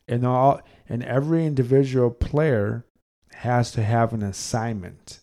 And 0.06 0.26
all 0.26 0.60
and 0.86 1.02
every 1.02 1.46
individual 1.46 2.10
player 2.10 2.84
has 3.32 3.70
to 3.72 3.82
have 3.82 4.12
an 4.12 4.22
assignment. 4.22 5.20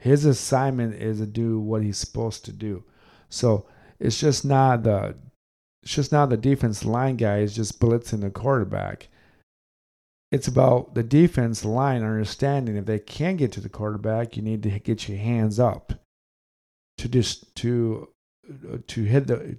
His 0.00 0.24
assignment 0.24 0.96
is 0.96 1.20
to 1.20 1.26
do 1.26 1.60
what 1.60 1.84
he's 1.84 1.96
supposed 1.96 2.44
to 2.46 2.52
do. 2.52 2.82
So 3.28 3.68
it's 4.00 4.18
just 4.18 4.44
not 4.44 4.82
the 4.82 5.14
it's 5.84 5.94
just 5.94 6.10
not 6.10 6.28
the 6.28 6.36
defense 6.36 6.84
line 6.84 7.14
guy 7.14 7.38
is 7.38 7.54
just 7.54 7.78
blitzing 7.78 8.22
the 8.22 8.30
quarterback. 8.30 9.06
It's 10.32 10.48
about 10.48 10.96
the 10.96 11.04
defense 11.04 11.64
line 11.64 12.02
understanding 12.02 12.74
if 12.74 12.86
they 12.86 12.98
can 12.98 13.36
get 13.36 13.52
to 13.52 13.60
the 13.60 13.68
quarterback, 13.68 14.36
you 14.36 14.42
need 14.42 14.64
to 14.64 14.70
get 14.80 15.08
your 15.08 15.18
hands 15.18 15.60
up 15.60 15.92
to 16.96 17.08
just 17.08 17.54
to 17.56 18.08
to 18.88 19.04
hit 19.04 19.28
the 19.28 19.56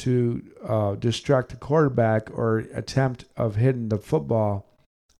to 0.00 0.42
uh, 0.66 0.94
distract 0.96 1.50
the 1.50 1.56
quarterback 1.56 2.30
or 2.30 2.58
attempt 2.74 3.26
of 3.36 3.56
hitting 3.56 3.88
the 3.88 3.98
football 3.98 4.66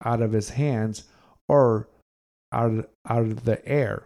out 0.04 0.22
of 0.22 0.32
his 0.32 0.50
hands 0.50 1.04
or 1.48 1.88
out 2.52 2.70
of, 2.70 2.86
out 3.08 3.22
of 3.22 3.44
the 3.44 3.66
air. 3.68 4.04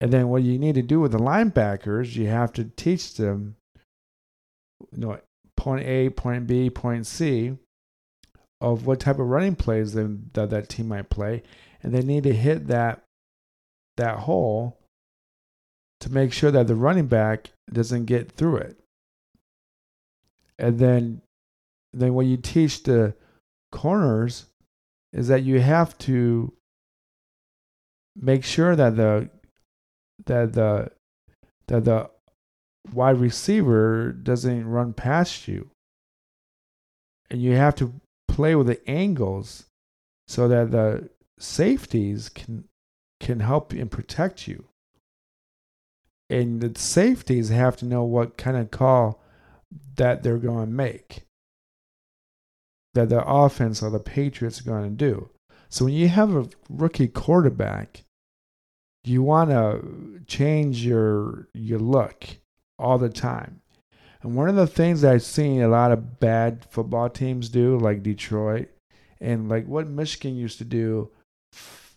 And 0.00 0.12
then 0.12 0.28
what 0.28 0.42
you 0.42 0.58
need 0.58 0.74
to 0.74 0.82
do 0.82 1.00
with 1.00 1.12
the 1.12 1.18
linebackers, 1.18 2.14
you 2.14 2.26
have 2.26 2.52
to 2.54 2.64
teach 2.64 3.14
them, 3.14 3.56
you 4.92 4.98
know, 4.98 5.18
point 5.56 5.86
A, 5.86 6.10
point 6.10 6.46
B, 6.46 6.68
point 6.70 7.06
C, 7.06 7.56
of 8.60 8.86
what 8.86 9.00
type 9.00 9.18
of 9.18 9.26
running 9.26 9.56
plays 9.56 9.94
that 9.94 10.34
that, 10.34 10.50
that 10.50 10.68
team 10.68 10.88
might 10.88 11.10
play, 11.10 11.42
and 11.82 11.94
they 11.94 12.02
need 12.02 12.24
to 12.24 12.34
hit 12.34 12.66
that 12.68 13.02
that 13.96 14.18
hole 14.20 14.78
to 16.00 16.12
make 16.12 16.32
sure 16.32 16.50
that 16.50 16.66
the 16.66 16.74
running 16.74 17.06
back 17.06 17.50
doesn't 17.72 18.04
get 18.04 18.30
through 18.32 18.56
it. 18.56 18.78
And 20.58 20.78
then 20.78 21.22
then 21.92 22.14
what 22.14 22.26
you 22.26 22.36
teach 22.36 22.82
the 22.82 23.14
corners 23.72 24.46
is 25.12 25.28
that 25.28 25.42
you 25.42 25.60
have 25.60 25.96
to 25.98 26.52
make 28.14 28.44
sure 28.44 28.76
that 28.76 28.96
the 28.96 29.30
that 30.26 30.52
the 30.52 30.90
that 31.68 31.84
the 31.84 32.10
wide 32.92 33.18
receiver 33.18 34.12
doesn't 34.12 34.68
run 34.68 34.92
past 34.92 35.48
you. 35.48 35.70
And 37.30 37.42
you 37.42 37.52
have 37.52 37.74
to 37.76 37.94
play 38.28 38.54
with 38.54 38.68
the 38.68 38.88
angles 38.88 39.64
so 40.28 40.48
that 40.48 40.70
the 40.70 41.10
safeties 41.38 42.28
can 42.28 42.64
can 43.20 43.40
help 43.40 43.72
and 43.72 43.90
protect 43.90 44.46
you. 44.46 44.64
And 46.28 46.60
the 46.60 46.78
safeties 46.78 47.48
have 47.48 47.76
to 47.78 47.86
know 47.86 48.04
what 48.04 48.36
kind 48.36 48.56
of 48.56 48.70
call 48.70 49.22
that 49.96 50.22
they're 50.22 50.38
going 50.38 50.66
to 50.66 50.72
make. 50.72 51.22
That 52.94 53.08
the 53.08 53.24
offense 53.26 53.82
or 53.82 53.90
the 53.90 53.98
Patriots 53.98 54.60
are 54.60 54.64
going 54.64 54.84
to 54.84 54.90
do. 54.90 55.30
So 55.68 55.84
when 55.84 55.94
you 55.94 56.08
have 56.08 56.34
a 56.34 56.48
rookie 56.68 57.08
quarterback 57.08 58.04
you 59.06 59.22
want 59.22 59.50
to 59.50 60.20
change 60.26 60.84
your 60.84 61.48
your 61.54 61.78
look 61.78 62.24
all 62.78 62.98
the 62.98 63.08
time. 63.08 63.62
And 64.22 64.34
one 64.34 64.48
of 64.48 64.56
the 64.56 64.66
things 64.66 65.02
that 65.02 65.12
I've 65.12 65.22
seen 65.22 65.62
a 65.62 65.68
lot 65.68 65.92
of 65.92 66.18
bad 66.18 66.66
football 66.70 67.08
teams 67.08 67.48
do, 67.48 67.78
like 67.78 68.02
Detroit, 68.02 68.68
and 69.20 69.48
like 69.48 69.66
what 69.66 69.86
Michigan 69.86 70.36
used 70.36 70.58
to 70.58 70.64
do 70.64 71.10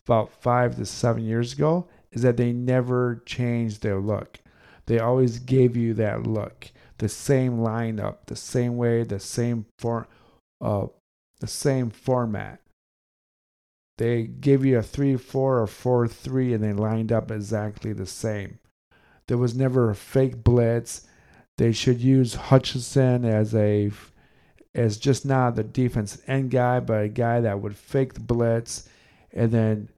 about 0.06 0.32
five 0.42 0.76
to 0.76 0.86
seven 0.86 1.26
years 1.26 1.54
ago, 1.54 1.88
is 2.12 2.22
that 2.22 2.38
they 2.38 2.54
never 2.54 3.24
changed 3.26 3.82
their 3.82 4.00
look. 4.00 4.40
They 4.86 5.00
always 5.00 5.40
gave 5.40 5.76
you 5.76 5.96
that 5.96 6.28
look, 6.28 6.72
the 7.00 7.10
same 7.10 7.58
lineup, 7.58 8.18
the 8.28 8.36
same 8.36 8.78
way, 8.78 9.04
the 9.04 9.20
same 9.20 9.66
form, 9.80 10.06
uh, 10.62 10.88
the 11.40 11.48
same 11.48 11.90
format. 11.90 12.62
They 13.98 14.24
gave 14.24 14.64
you 14.64 14.78
a 14.78 14.84
3 14.84 15.18
4 15.18 15.60
or 15.60 15.68
4 15.68 16.08
3 16.08 16.54
and 16.54 16.64
they 16.64 16.74
lined 16.74 17.12
up 17.12 17.32
exactly 17.32 17.92
the 17.92 18.06
same. 18.06 18.60
There 19.28 19.38
was 19.38 19.56
never 19.56 19.90
a 19.90 19.96
fake 19.96 20.44
blitz. 20.44 21.08
They 21.58 21.72
should 21.72 22.00
use 22.00 22.36
Hutchinson 22.36 23.26
as 23.26 23.54
a 23.54 23.92
as 24.76 24.98
just 24.98 25.26
not 25.26 25.56
the 25.56 25.64
defense 25.64 26.22
end 26.28 26.52
guy, 26.52 26.80
but 26.80 27.04
a 27.04 27.10
guy 27.10 27.42
that 27.42 27.60
would 27.60 27.76
fake 27.76 28.14
the 28.14 28.20
blitz 28.20 28.88
and 29.34 29.52
then 29.52 29.90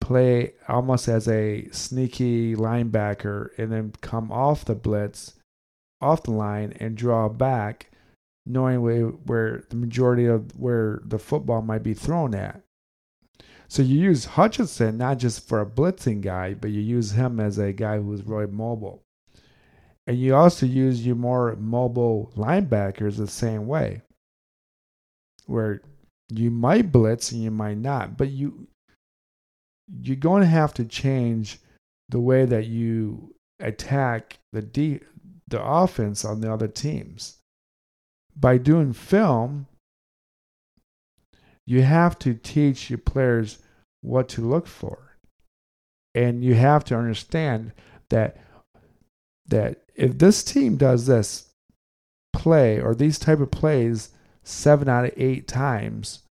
play 0.00 0.52
almost 0.68 1.08
as 1.08 1.28
a 1.28 1.68
sneaky 1.70 2.54
linebacker 2.54 3.48
and 3.56 3.72
then 3.72 3.92
come 4.00 4.32
off 4.32 4.64
the 4.64 4.74
blitz, 4.74 5.34
off 6.02 6.24
the 6.24 6.32
line 6.32 6.74
and 6.80 6.96
draw 6.96 7.28
back, 7.28 7.90
knowing 8.44 8.82
where, 8.82 9.06
where 9.06 9.64
the 9.70 9.76
majority 9.76 10.26
of 10.26 10.58
where 10.58 11.00
the 11.04 11.18
football 11.18 11.62
might 11.62 11.82
be 11.82 11.94
thrown 11.94 12.34
at. 12.34 12.60
So 13.68 13.82
you 13.82 13.98
use 13.98 14.26
Hutchinson 14.26 14.98
not 14.98 15.18
just 15.18 15.48
for 15.48 15.60
a 15.60 15.66
blitzing 15.66 16.20
guy, 16.20 16.54
but 16.54 16.70
you 16.70 16.80
use 16.80 17.12
him 17.12 17.40
as 17.40 17.56
a 17.58 17.72
guy 17.72 17.98
who's 17.98 18.22
really 18.22 18.46
mobile. 18.46 19.02
And 20.06 20.18
you 20.18 20.34
also 20.34 20.66
use 20.66 21.06
your 21.06 21.16
more 21.16 21.56
mobile 21.56 22.32
linebackers 22.36 23.16
the 23.16 23.28
same 23.28 23.66
way, 23.66 24.02
where 25.46 25.80
you 26.28 26.50
might 26.50 26.92
blitz 26.92 27.32
and 27.32 27.42
you 27.42 27.50
might 27.50 27.78
not, 27.78 28.16
but 28.16 28.28
you 28.30 28.66
you're 30.00 30.16
going 30.16 30.42
to 30.42 30.48
have 30.48 30.74
to 30.74 30.84
change 30.84 31.58
the 32.08 32.20
way 32.20 32.44
that 32.44 32.66
you 32.66 33.34
attack 33.60 34.38
the 34.52 34.62
de- 34.62 35.00
the 35.52 35.62
offense 35.62 36.24
on 36.24 36.40
the 36.40 36.52
other 36.52 36.66
teams. 36.66 37.38
By 38.34 38.58
doing 38.58 38.92
film, 38.92 39.68
you 41.66 41.82
have 41.82 42.18
to 42.20 42.34
teach 42.34 42.90
your 42.90 42.98
players 42.98 43.58
what 44.00 44.28
to 44.30 44.40
look 44.40 44.66
for. 44.66 45.16
And 46.14 46.42
you 46.42 46.54
have 46.54 46.84
to 46.86 46.96
understand 46.96 47.72
that 48.08 48.38
that 49.46 49.82
if 49.94 50.18
this 50.18 50.42
team 50.42 50.76
does 50.76 51.06
this 51.06 51.50
play 52.32 52.80
or 52.80 52.94
these 52.94 53.18
type 53.18 53.40
of 53.40 53.50
plays 53.50 54.10
seven 54.42 54.88
out 54.88 55.04
of 55.04 55.12
eight 55.16 55.46
times, 55.46 56.22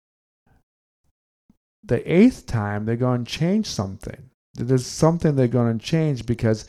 the 1.83 2.11
eighth 2.11 2.45
time 2.45 2.85
they're 2.85 2.95
going 2.95 3.25
to 3.25 3.31
change 3.31 3.67
something. 3.67 4.29
There's 4.55 4.85
something 4.85 5.35
they're 5.35 5.47
going 5.47 5.77
to 5.77 5.85
change 5.85 6.25
because 6.25 6.67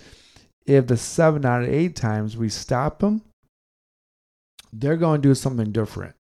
if 0.66 0.86
the 0.86 0.96
seven 0.96 1.44
out 1.44 1.62
of 1.62 1.68
eight 1.68 1.96
times 1.96 2.36
we 2.36 2.48
stop 2.48 3.00
them, 3.00 3.22
they're 4.72 4.96
going 4.96 5.20
to 5.20 5.28
do 5.28 5.34
something 5.34 5.72
different. 5.72 6.14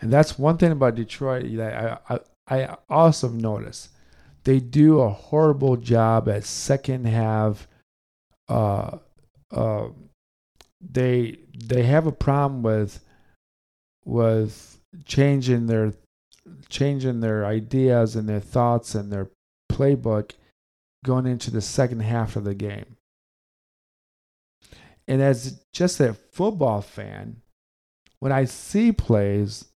And 0.00 0.12
that's 0.12 0.38
one 0.38 0.58
thing 0.58 0.72
about 0.72 0.94
Detroit 0.94 1.44
that 1.56 2.00
I, 2.08 2.18
I, 2.48 2.64
I 2.64 2.76
also 2.88 3.28
noticed. 3.28 3.90
They 4.44 4.58
do 4.58 5.00
a 5.00 5.08
horrible 5.08 5.76
job 5.76 6.28
at 6.28 6.44
second 6.44 7.06
half. 7.06 7.68
Uh, 8.48 8.98
uh, 9.52 9.88
they 10.80 11.38
they 11.56 11.84
have 11.84 12.08
a 12.08 12.12
problem 12.12 12.62
with 12.62 13.04
with 14.04 14.80
changing 15.04 15.66
their 15.66 15.92
changing 16.68 17.20
their 17.20 17.46
ideas 17.46 18.16
and 18.16 18.28
their 18.28 18.40
thoughts 18.40 18.96
and 18.96 19.12
their 19.12 19.30
playbook 19.70 20.32
going 21.04 21.26
into 21.26 21.50
the 21.50 21.60
second 21.60 22.00
half 22.00 22.34
of 22.34 22.42
the 22.42 22.54
game. 22.54 22.91
And 25.08 25.20
as 25.20 25.64
just 25.72 26.00
a 26.00 26.14
football 26.14 26.80
fan, 26.80 27.42
when 28.20 28.32
I 28.32 28.44
see 28.44 28.92
plays 28.92 29.72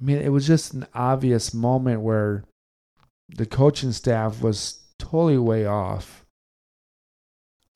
I 0.00 0.04
mean, 0.04 0.18
it 0.18 0.30
was 0.30 0.46
just 0.46 0.74
an 0.74 0.86
obvious 0.94 1.54
moment 1.54 2.00
where 2.00 2.44
the 3.28 3.46
coaching 3.46 3.92
staff 3.92 4.42
was 4.42 4.80
totally 4.98 5.38
way 5.38 5.66
off. 5.66 6.24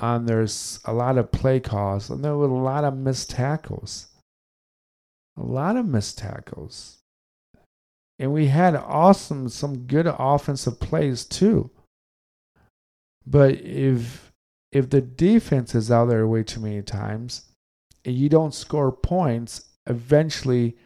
And 0.01 0.29
there's 0.29 0.81
a 0.85 0.93
lot 0.93 1.19
of 1.19 1.33
play 1.33 1.59
calls, 1.59 2.09
and 2.11 2.25
there 2.25 2.37
were 2.37 2.47
a 2.47 2.55
lot 2.55 2.85
of 2.85 2.97
missed 2.97 3.31
tackles. 3.31 4.09
A 5.37 5.43
lot 5.43 5.77
of 5.77 5.87
missed 5.87 6.19
tackles. 6.19 6.99
And 8.19 8.33
we 8.33 8.47
had 8.47 8.75
awesome, 8.75 9.49
some 9.49 9.87
good 9.87 10.07
offensive 10.07 10.81
plays 10.81 11.25
too. 11.25 11.71
But 13.27 13.55
if 13.55 14.28
if 14.73 14.91
the 14.91 15.01
defense 15.01 15.75
is 15.75 15.91
out 15.91 16.07
there 16.07 16.27
way 16.27 16.43
too 16.43 16.61
many 16.61 16.83
times 16.83 17.47
and 18.05 18.15
you 18.15 18.29
don't 18.29 18.55
score 18.55 18.93
points, 18.93 19.65
eventually 19.87 20.77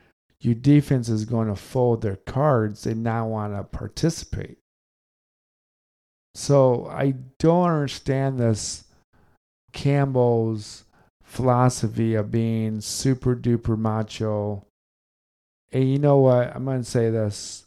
your 0.40 0.55
defense 0.55 1.09
is 1.09 1.25
going 1.25 1.49
to 1.49 1.57
fold 1.57 2.03
their 2.03 2.16
cards 2.16 2.87
and 2.87 3.03
not 3.03 3.27
want 3.27 3.55
to 3.55 3.62
participate. 3.64 4.59
So 6.35 6.87
I 6.87 7.14
don't 7.38 7.71
understand 7.71 8.38
this 8.38 8.85
Campbell's 9.73 10.85
philosophy 11.23 12.14
of 12.14 12.31
being 12.31 12.81
super 12.81 13.37
duper 13.37 13.79
macho. 13.79 14.66
And 15.71 15.90
you 15.90 15.99
know 15.99 16.18
what? 16.18 16.55
I'm 16.55 16.64
going 16.64 16.83
to 16.83 16.90
say 16.90 17.11
this 17.11 17.66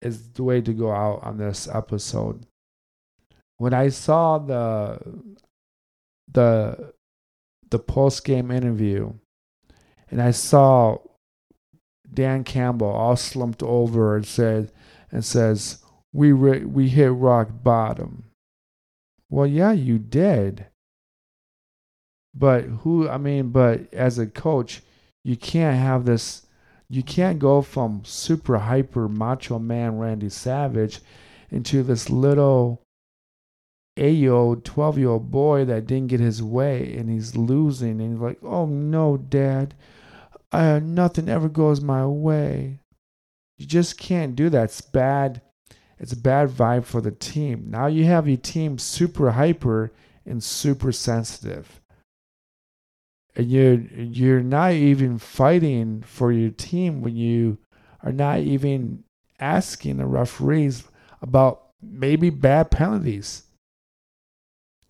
is 0.00 0.30
the 0.30 0.44
way 0.44 0.60
to 0.60 0.72
go 0.72 0.92
out 0.92 1.22
on 1.22 1.38
this 1.38 1.68
episode. 1.68 2.46
When 3.58 3.74
I 3.74 3.88
saw 3.88 4.38
the 4.38 4.98
the 6.32 6.92
the 7.70 7.78
post 7.78 8.24
game 8.24 8.50
interview 8.50 9.12
and 10.10 10.22
I 10.22 10.30
saw 10.30 10.98
Dan 12.12 12.44
Campbell 12.44 12.88
all 12.88 13.16
slumped 13.16 13.62
over 13.62 14.16
and 14.16 14.26
said 14.26 14.72
and 15.10 15.24
says 15.24 15.84
we 16.12 16.32
re- 16.32 16.64
we 16.64 16.88
hit 16.88 17.12
rock 17.12 17.48
bottom. 17.62 18.24
Well, 19.28 19.46
yeah, 19.46 19.72
you 19.72 19.98
did. 19.98 20.66
But 22.34 22.62
who 22.64 23.08
I 23.08 23.18
mean, 23.18 23.50
but 23.50 23.92
as 23.92 24.18
a 24.18 24.26
coach, 24.26 24.82
you 25.24 25.36
can't 25.36 25.76
have 25.76 26.04
this 26.04 26.46
you 26.88 27.02
can't 27.02 27.38
go 27.38 27.60
from 27.60 28.02
super 28.04 28.58
hyper 28.58 29.08
macho 29.08 29.58
man 29.58 29.98
Randy 29.98 30.30
Savage 30.30 31.00
into 31.50 31.82
this 31.82 32.08
little 32.08 32.82
eight 33.98 34.16
year 34.16 34.32
old, 34.32 34.64
12 34.64 34.98
year 34.98 35.08
old 35.08 35.30
boy 35.30 35.64
that 35.64 35.86
didn't 35.86 36.08
get 36.08 36.20
his 36.20 36.42
way 36.42 36.94
and 36.96 37.10
he's 37.10 37.36
losing. 37.36 38.00
And 38.00 38.12
he's 38.12 38.20
like, 38.20 38.38
oh 38.42 38.66
no, 38.66 39.16
dad, 39.16 39.74
uh, 40.52 40.80
nothing 40.82 41.28
ever 41.28 41.48
goes 41.48 41.80
my 41.80 42.06
way. 42.06 42.80
You 43.58 43.66
just 43.66 43.98
can't 43.98 44.36
do 44.36 44.48
that. 44.50 44.64
It's 44.64 44.80
bad. 44.80 45.42
It's 45.98 46.12
a 46.12 46.16
bad 46.16 46.48
vibe 46.48 46.84
for 46.84 47.00
the 47.00 47.10
team. 47.10 47.66
Now 47.68 47.86
you 47.86 48.04
have 48.04 48.28
your 48.28 48.36
team 48.36 48.78
super 48.78 49.32
hyper 49.32 49.92
and 50.24 50.42
super 50.42 50.92
sensitive. 50.92 51.80
And 53.34 53.50
you're 53.50 53.74
you're 53.74 54.42
not 54.42 54.72
even 54.72 55.18
fighting 55.18 56.02
for 56.02 56.32
your 56.32 56.50
team 56.50 57.02
when 57.02 57.16
you 57.16 57.58
are 58.02 58.12
not 58.12 58.40
even 58.40 59.04
asking 59.40 59.96
the 59.96 60.06
referees 60.06 60.84
about 61.20 61.66
maybe 61.82 62.30
bad 62.30 62.70
penalties 62.70 63.44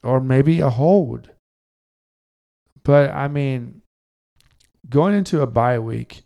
or 0.03 0.21
maybe 0.21 0.61
a 0.61 0.71
hold. 0.71 1.31
But 2.85 3.11
I 3.11 3.29
mean, 3.29 3.83
going 4.89 5.15
into 5.15 5.43
a 5.43 5.47
bye 5.47 5.79
week, 5.79 6.23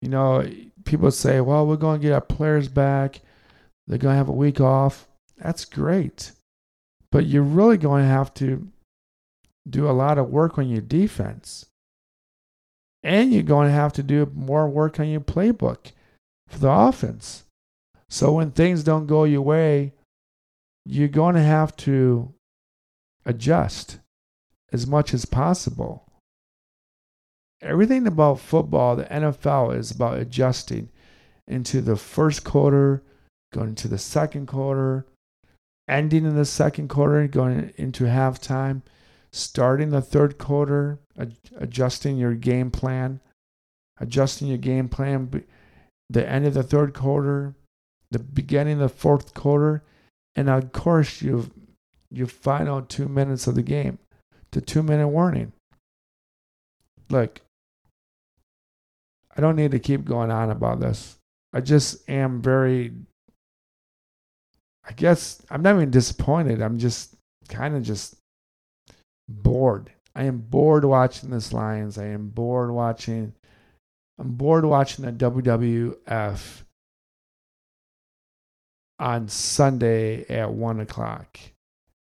you 0.00 0.08
know, 0.08 0.48
people 0.84 1.10
say, 1.10 1.40
well, 1.40 1.66
we're 1.66 1.76
going 1.76 2.00
to 2.00 2.06
get 2.06 2.14
our 2.14 2.20
players 2.20 2.68
back. 2.68 3.20
They're 3.86 3.98
going 3.98 4.14
to 4.14 4.18
have 4.18 4.28
a 4.28 4.32
week 4.32 4.60
off. 4.60 5.08
That's 5.36 5.64
great. 5.64 6.32
But 7.10 7.26
you're 7.26 7.42
really 7.42 7.76
going 7.76 8.02
to 8.02 8.08
have 8.08 8.32
to 8.34 8.68
do 9.68 9.88
a 9.88 9.92
lot 9.92 10.18
of 10.18 10.30
work 10.30 10.58
on 10.58 10.68
your 10.68 10.80
defense. 10.80 11.66
And 13.02 13.32
you're 13.32 13.42
going 13.42 13.68
to 13.68 13.74
have 13.74 13.92
to 13.94 14.02
do 14.02 14.30
more 14.34 14.68
work 14.68 14.98
on 15.00 15.08
your 15.08 15.20
playbook 15.20 15.92
for 16.48 16.58
the 16.58 16.70
offense. 16.70 17.44
So 18.08 18.32
when 18.32 18.50
things 18.50 18.84
don't 18.84 19.06
go 19.06 19.24
your 19.24 19.42
way, 19.42 19.92
you're 20.84 21.08
going 21.08 21.34
to 21.34 21.42
have 21.42 21.76
to 21.78 22.32
adjust 23.24 23.98
as 24.72 24.86
much 24.86 25.12
as 25.12 25.24
possible. 25.24 26.04
Everything 27.60 28.06
about 28.06 28.40
football, 28.40 28.96
the 28.96 29.04
NFL, 29.04 29.76
is 29.76 29.90
about 29.90 30.18
adjusting 30.18 30.88
into 31.46 31.80
the 31.80 31.96
first 31.96 32.42
quarter, 32.42 33.02
going 33.52 33.70
into 33.70 33.86
the 33.86 33.98
second 33.98 34.46
quarter, 34.46 35.06
ending 35.88 36.24
in 36.24 36.34
the 36.34 36.44
second 36.44 36.88
quarter, 36.88 37.28
going 37.28 37.72
into 37.76 38.04
halftime, 38.04 38.82
starting 39.32 39.90
the 39.90 40.02
third 40.02 40.38
quarter, 40.38 40.98
ad- 41.18 41.36
adjusting 41.56 42.16
your 42.16 42.34
game 42.34 42.70
plan, 42.70 43.20
adjusting 44.00 44.48
your 44.48 44.58
game 44.58 44.88
plan, 44.88 45.44
the 46.10 46.28
end 46.28 46.46
of 46.46 46.54
the 46.54 46.62
third 46.62 46.94
quarter, 46.94 47.54
the 48.10 48.18
beginning 48.18 48.74
of 48.74 48.80
the 48.80 48.88
fourth 48.88 49.34
quarter, 49.34 49.82
and 50.34 50.48
of 50.48 50.72
course, 50.72 51.22
you've 51.22 51.50
your 52.12 52.26
final 52.26 52.82
two 52.82 53.08
minutes 53.08 53.46
of 53.46 53.54
the 53.54 53.62
game, 53.62 53.98
the 54.52 54.60
two 54.60 54.82
minute 54.82 55.08
warning. 55.08 55.52
Look, 57.08 57.40
I 59.36 59.40
don't 59.40 59.56
need 59.56 59.70
to 59.70 59.78
keep 59.78 60.04
going 60.04 60.30
on 60.30 60.50
about 60.50 60.80
this. 60.80 61.16
I 61.52 61.60
just 61.60 62.08
am 62.08 62.42
very, 62.42 62.92
I 64.88 64.92
guess, 64.92 65.42
I'm 65.50 65.62
not 65.62 65.74
even 65.76 65.90
disappointed. 65.90 66.62
I'm 66.62 66.78
just 66.78 67.14
kind 67.48 67.74
of 67.76 67.82
just 67.82 68.16
bored. 69.28 69.90
I 70.14 70.24
am 70.24 70.38
bored 70.38 70.84
watching 70.84 71.30
this 71.30 71.52
Lions. 71.52 71.98
I 71.98 72.06
am 72.06 72.28
bored 72.28 72.70
watching, 72.70 73.34
I'm 74.18 74.32
bored 74.32 74.64
watching 74.64 75.04
the 75.04 75.12
WWF 75.12 76.62
on 78.98 79.28
Sunday 79.28 80.24
at 80.28 80.52
one 80.52 80.80
o'clock. 80.80 81.38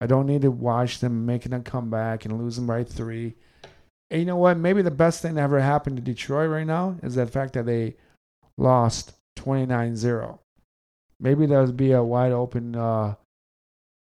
I 0.04 0.06
don't 0.06 0.26
need 0.26 0.42
to 0.42 0.50
watch 0.50 0.98
them 0.98 1.24
making 1.24 1.54
a 1.54 1.60
comeback 1.60 2.26
and 2.26 2.38
losing 2.38 2.66
by 2.66 2.84
three. 2.84 3.36
And 4.10 4.20
you 4.20 4.26
know 4.26 4.36
what? 4.36 4.58
Maybe 4.58 4.82
the 4.82 4.90
best 4.90 5.22
thing 5.22 5.36
that 5.36 5.40
ever 5.40 5.60
happened 5.60 5.96
to 5.96 6.02
Detroit 6.02 6.50
right 6.50 6.66
now 6.66 6.98
is 7.02 7.14
the 7.14 7.26
fact 7.26 7.54
that 7.54 7.64
they 7.64 7.96
lost 8.58 9.14
29 9.36 9.96
0. 9.96 10.40
Maybe 11.18 11.46
that 11.46 11.58
would 11.58 11.78
be 11.78 11.92
a 11.92 12.02
wide 12.02 12.32
open 12.32 12.76
uh, 12.76 13.14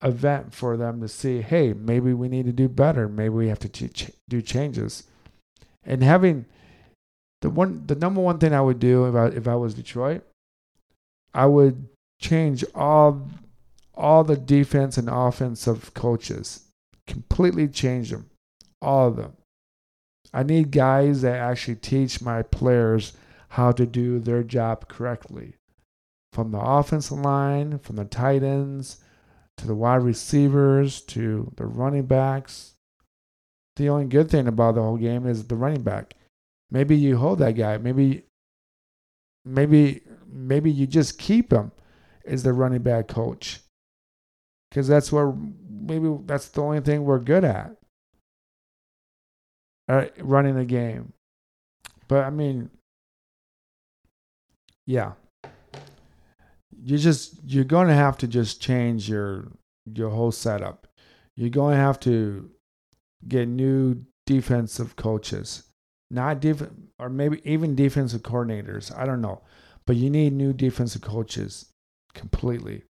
event 0.00 0.54
for 0.54 0.76
them 0.76 1.00
to 1.00 1.08
see 1.08 1.40
hey, 1.40 1.72
maybe 1.72 2.12
we 2.12 2.28
need 2.28 2.46
to 2.46 2.52
do 2.52 2.68
better. 2.68 3.08
Maybe 3.08 3.30
we 3.30 3.48
have 3.48 3.58
to 3.58 3.68
ch- 3.68 4.12
do 4.28 4.40
changes. 4.40 5.08
And 5.82 6.04
having 6.04 6.46
the 7.40 7.50
one, 7.50 7.84
the 7.88 7.96
number 7.96 8.20
one 8.20 8.38
thing 8.38 8.54
I 8.54 8.60
would 8.60 8.78
do 8.78 9.06
if 9.06 9.16
I, 9.16 9.26
if 9.36 9.48
I 9.48 9.56
was 9.56 9.74
Detroit, 9.74 10.22
I 11.34 11.46
would 11.46 11.88
change 12.20 12.64
all 12.76 13.28
all 14.00 14.24
the 14.24 14.36
defense 14.36 14.96
and 14.96 15.08
offensive 15.08 15.92
coaches. 15.94 16.62
Completely 17.06 17.68
change 17.68 18.10
them. 18.10 18.30
All 18.80 19.08
of 19.08 19.16
them. 19.16 19.34
I 20.32 20.42
need 20.42 20.70
guys 20.70 21.22
that 21.22 21.36
actually 21.36 21.76
teach 21.76 22.22
my 22.22 22.42
players 22.42 23.12
how 23.50 23.72
to 23.72 23.84
do 23.84 24.18
their 24.18 24.42
job 24.42 24.88
correctly. 24.88 25.54
From 26.32 26.50
the 26.50 26.60
offensive 26.60 27.18
line, 27.18 27.78
from 27.78 27.96
the 27.96 28.04
tight 28.04 28.42
ends, 28.42 28.98
to 29.58 29.66
the 29.66 29.74
wide 29.74 30.02
receivers, 30.02 31.02
to 31.02 31.52
the 31.56 31.66
running 31.66 32.06
backs. 32.06 32.74
The 33.76 33.88
only 33.88 34.06
good 34.06 34.30
thing 34.30 34.46
about 34.46 34.76
the 34.76 34.82
whole 34.82 34.96
game 34.96 35.26
is 35.26 35.46
the 35.46 35.56
running 35.56 35.82
back. 35.82 36.14
Maybe 36.70 36.96
you 36.96 37.16
hold 37.16 37.40
that 37.40 37.56
guy. 37.56 37.76
Maybe 37.78 38.22
maybe 39.44 40.02
maybe 40.26 40.70
you 40.70 40.86
just 40.86 41.18
keep 41.18 41.52
him 41.52 41.72
as 42.24 42.44
the 42.44 42.52
running 42.52 42.82
back 42.82 43.08
coach 43.08 43.60
because 44.70 44.86
that's 44.88 45.10
where 45.10 45.32
maybe 45.68 46.08
that's 46.26 46.48
the 46.48 46.62
only 46.62 46.80
thing 46.80 47.04
we're 47.04 47.18
good 47.18 47.44
at. 47.44 47.76
Uh, 49.88 50.06
running 50.20 50.54
the 50.54 50.64
game. 50.64 51.12
But 52.06 52.24
I 52.24 52.30
mean, 52.30 52.70
yeah, 54.86 55.12
you 56.82 56.96
just 56.96 57.34
you're 57.44 57.64
going 57.64 57.88
to 57.88 57.94
have 57.94 58.16
to 58.18 58.28
just 58.28 58.60
change 58.62 59.08
your 59.08 59.48
your 59.92 60.10
whole 60.10 60.32
setup. 60.32 60.86
You're 61.36 61.50
going 61.50 61.74
to 61.74 61.80
have 61.80 61.98
to 62.00 62.50
get 63.26 63.48
new 63.48 64.04
defensive 64.26 64.94
coaches, 64.94 65.64
not 66.10 66.40
def 66.40 66.62
or 66.98 67.08
maybe 67.08 67.40
even 67.44 67.74
defensive 67.74 68.22
coordinators. 68.22 68.96
I 68.96 69.06
don't 69.06 69.20
know, 69.20 69.42
but 69.86 69.96
you 69.96 70.08
need 70.08 70.32
new 70.32 70.52
defensive 70.52 71.02
coaches 71.02 71.72
completely 72.14 72.84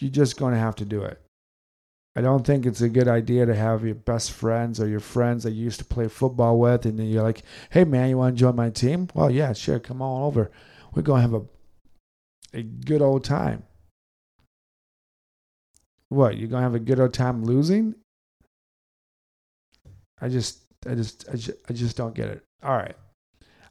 you're 0.00 0.10
just 0.10 0.36
going 0.36 0.54
to 0.54 0.60
have 0.60 0.76
to 0.76 0.84
do 0.84 1.02
it. 1.02 1.20
I 2.16 2.22
don't 2.22 2.44
think 2.44 2.66
it's 2.66 2.80
a 2.80 2.88
good 2.88 3.06
idea 3.06 3.46
to 3.46 3.54
have 3.54 3.84
your 3.84 3.94
best 3.94 4.32
friends 4.32 4.80
or 4.80 4.88
your 4.88 5.00
friends 5.00 5.44
that 5.44 5.52
you 5.52 5.64
used 5.64 5.78
to 5.78 5.84
play 5.84 6.08
football 6.08 6.58
with, 6.58 6.84
and 6.84 6.98
then 6.98 7.06
you're 7.06 7.22
like, 7.22 7.42
"Hey, 7.70 7.84
man, 7.84 8.10
you 8.10 8.18
want 8.18 8.36
to 8.36 8.40
join 8.40 8.56
my 8.56 8.70
team? 8.70 9.08
Well, 9.14 9.30
yeah, 9.30 9.52
sure, 9.52 9.78
come 9.78 10.02
on 10.02 10.22
over. 10.22 10.50
We're 10.94 11.02
going 11.02 11.22
to 11.22 11.28
have 11.30 11.34
a 11.34 12.58
a 12.58 12.62
good 12.62 13.00
old 13.00 13.24
time." 13.24 13.62
What? 16.08 16.36
You're 16.36 16.48
going 16.48 16.62
to 16.62 16.64
have 16.64 16.74
a 16.74 16.80
good 16.80 16.98
old 16.98 17.14
time 17.14 17.44
losing? 17.44 17.94
I 20.20 20.28
just, 20.28 20.58
I 20.86 20.94
just, 20.94 21.28
I 21.28 21.36
just, 21.36 21.50
I 21.68 21.72
just 21.72 21.96
don't 21.96 22.14
get 22.14 22.28
it. 22.28 22.42
All 22.62 22.76
right, 22.76 22.96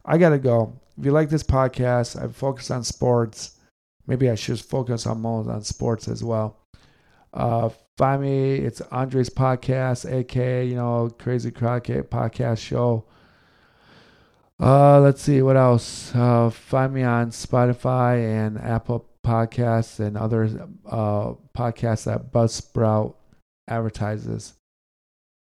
I 0.04 0.18
gotta 0.18 0.38
go. 0.38 0.72
If 0.98 1.04
you 1.04 1.12
like 1.12 1.30
this 1.30 1.44
podcast, 1.44 2.20
I 2.20 2.26
focus 2.28 2.70
on 2.70 2.82
sports 2.82 3.59
maybe 4.10 4.28
I 4.28 4.34
should 4.34 4.60
focus 4.60 5.06
on 5.06 5.20
more 5.20 5.48
on 5.48 5.62
sports 5.62 6.08
as 6.08 6.22
well. 6.22 6.58
Uh, 7.32 7.70
find 7.96 8.22
me. 8.22 8.56
It's 8.56 8.80
Andre's 8.80 9.30
podcast, 9.30 10.10
aka 10.12 10.66
you 10.66 10.74
know 10.74 11.14
Crazy 11.16 11.52
Crockett 11.52 12.10
podcast 12.10 12.58
show. 12.58 13.04
Uh, 14.58 15.00
let's 15.00 15.22
see 15.22 15.40
what 15.40 15.56
else. 15.56 16.12
Uh, 16.14 16.50
find 16.50 16.92
me 16.92 17.04
on 17.04 17.30
Spotify 17.30 18.18
and 18.18 18.58
Apple 18.58 19.08
podcasts 19.24 20.00
and 20.00 20.18
other 20.18 20.68
uh, 20.90 21.32
podcasts 21.56 22.04
that 22.04 22.32
Buzzsprout 22.32 23.14
advertises 23.68 24.54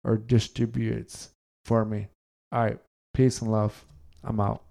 or 0.04 0.16
distributes 0.16 1.30
for 1.66 1.84
me. 1.84 2.08
All 2.50 2.64
right. 2.64 2.78
Peace 3.12 3.40
and 3.42 3.52
love. 3.52 3.84
I'm 4.24 4.40
out. 4.40 4.64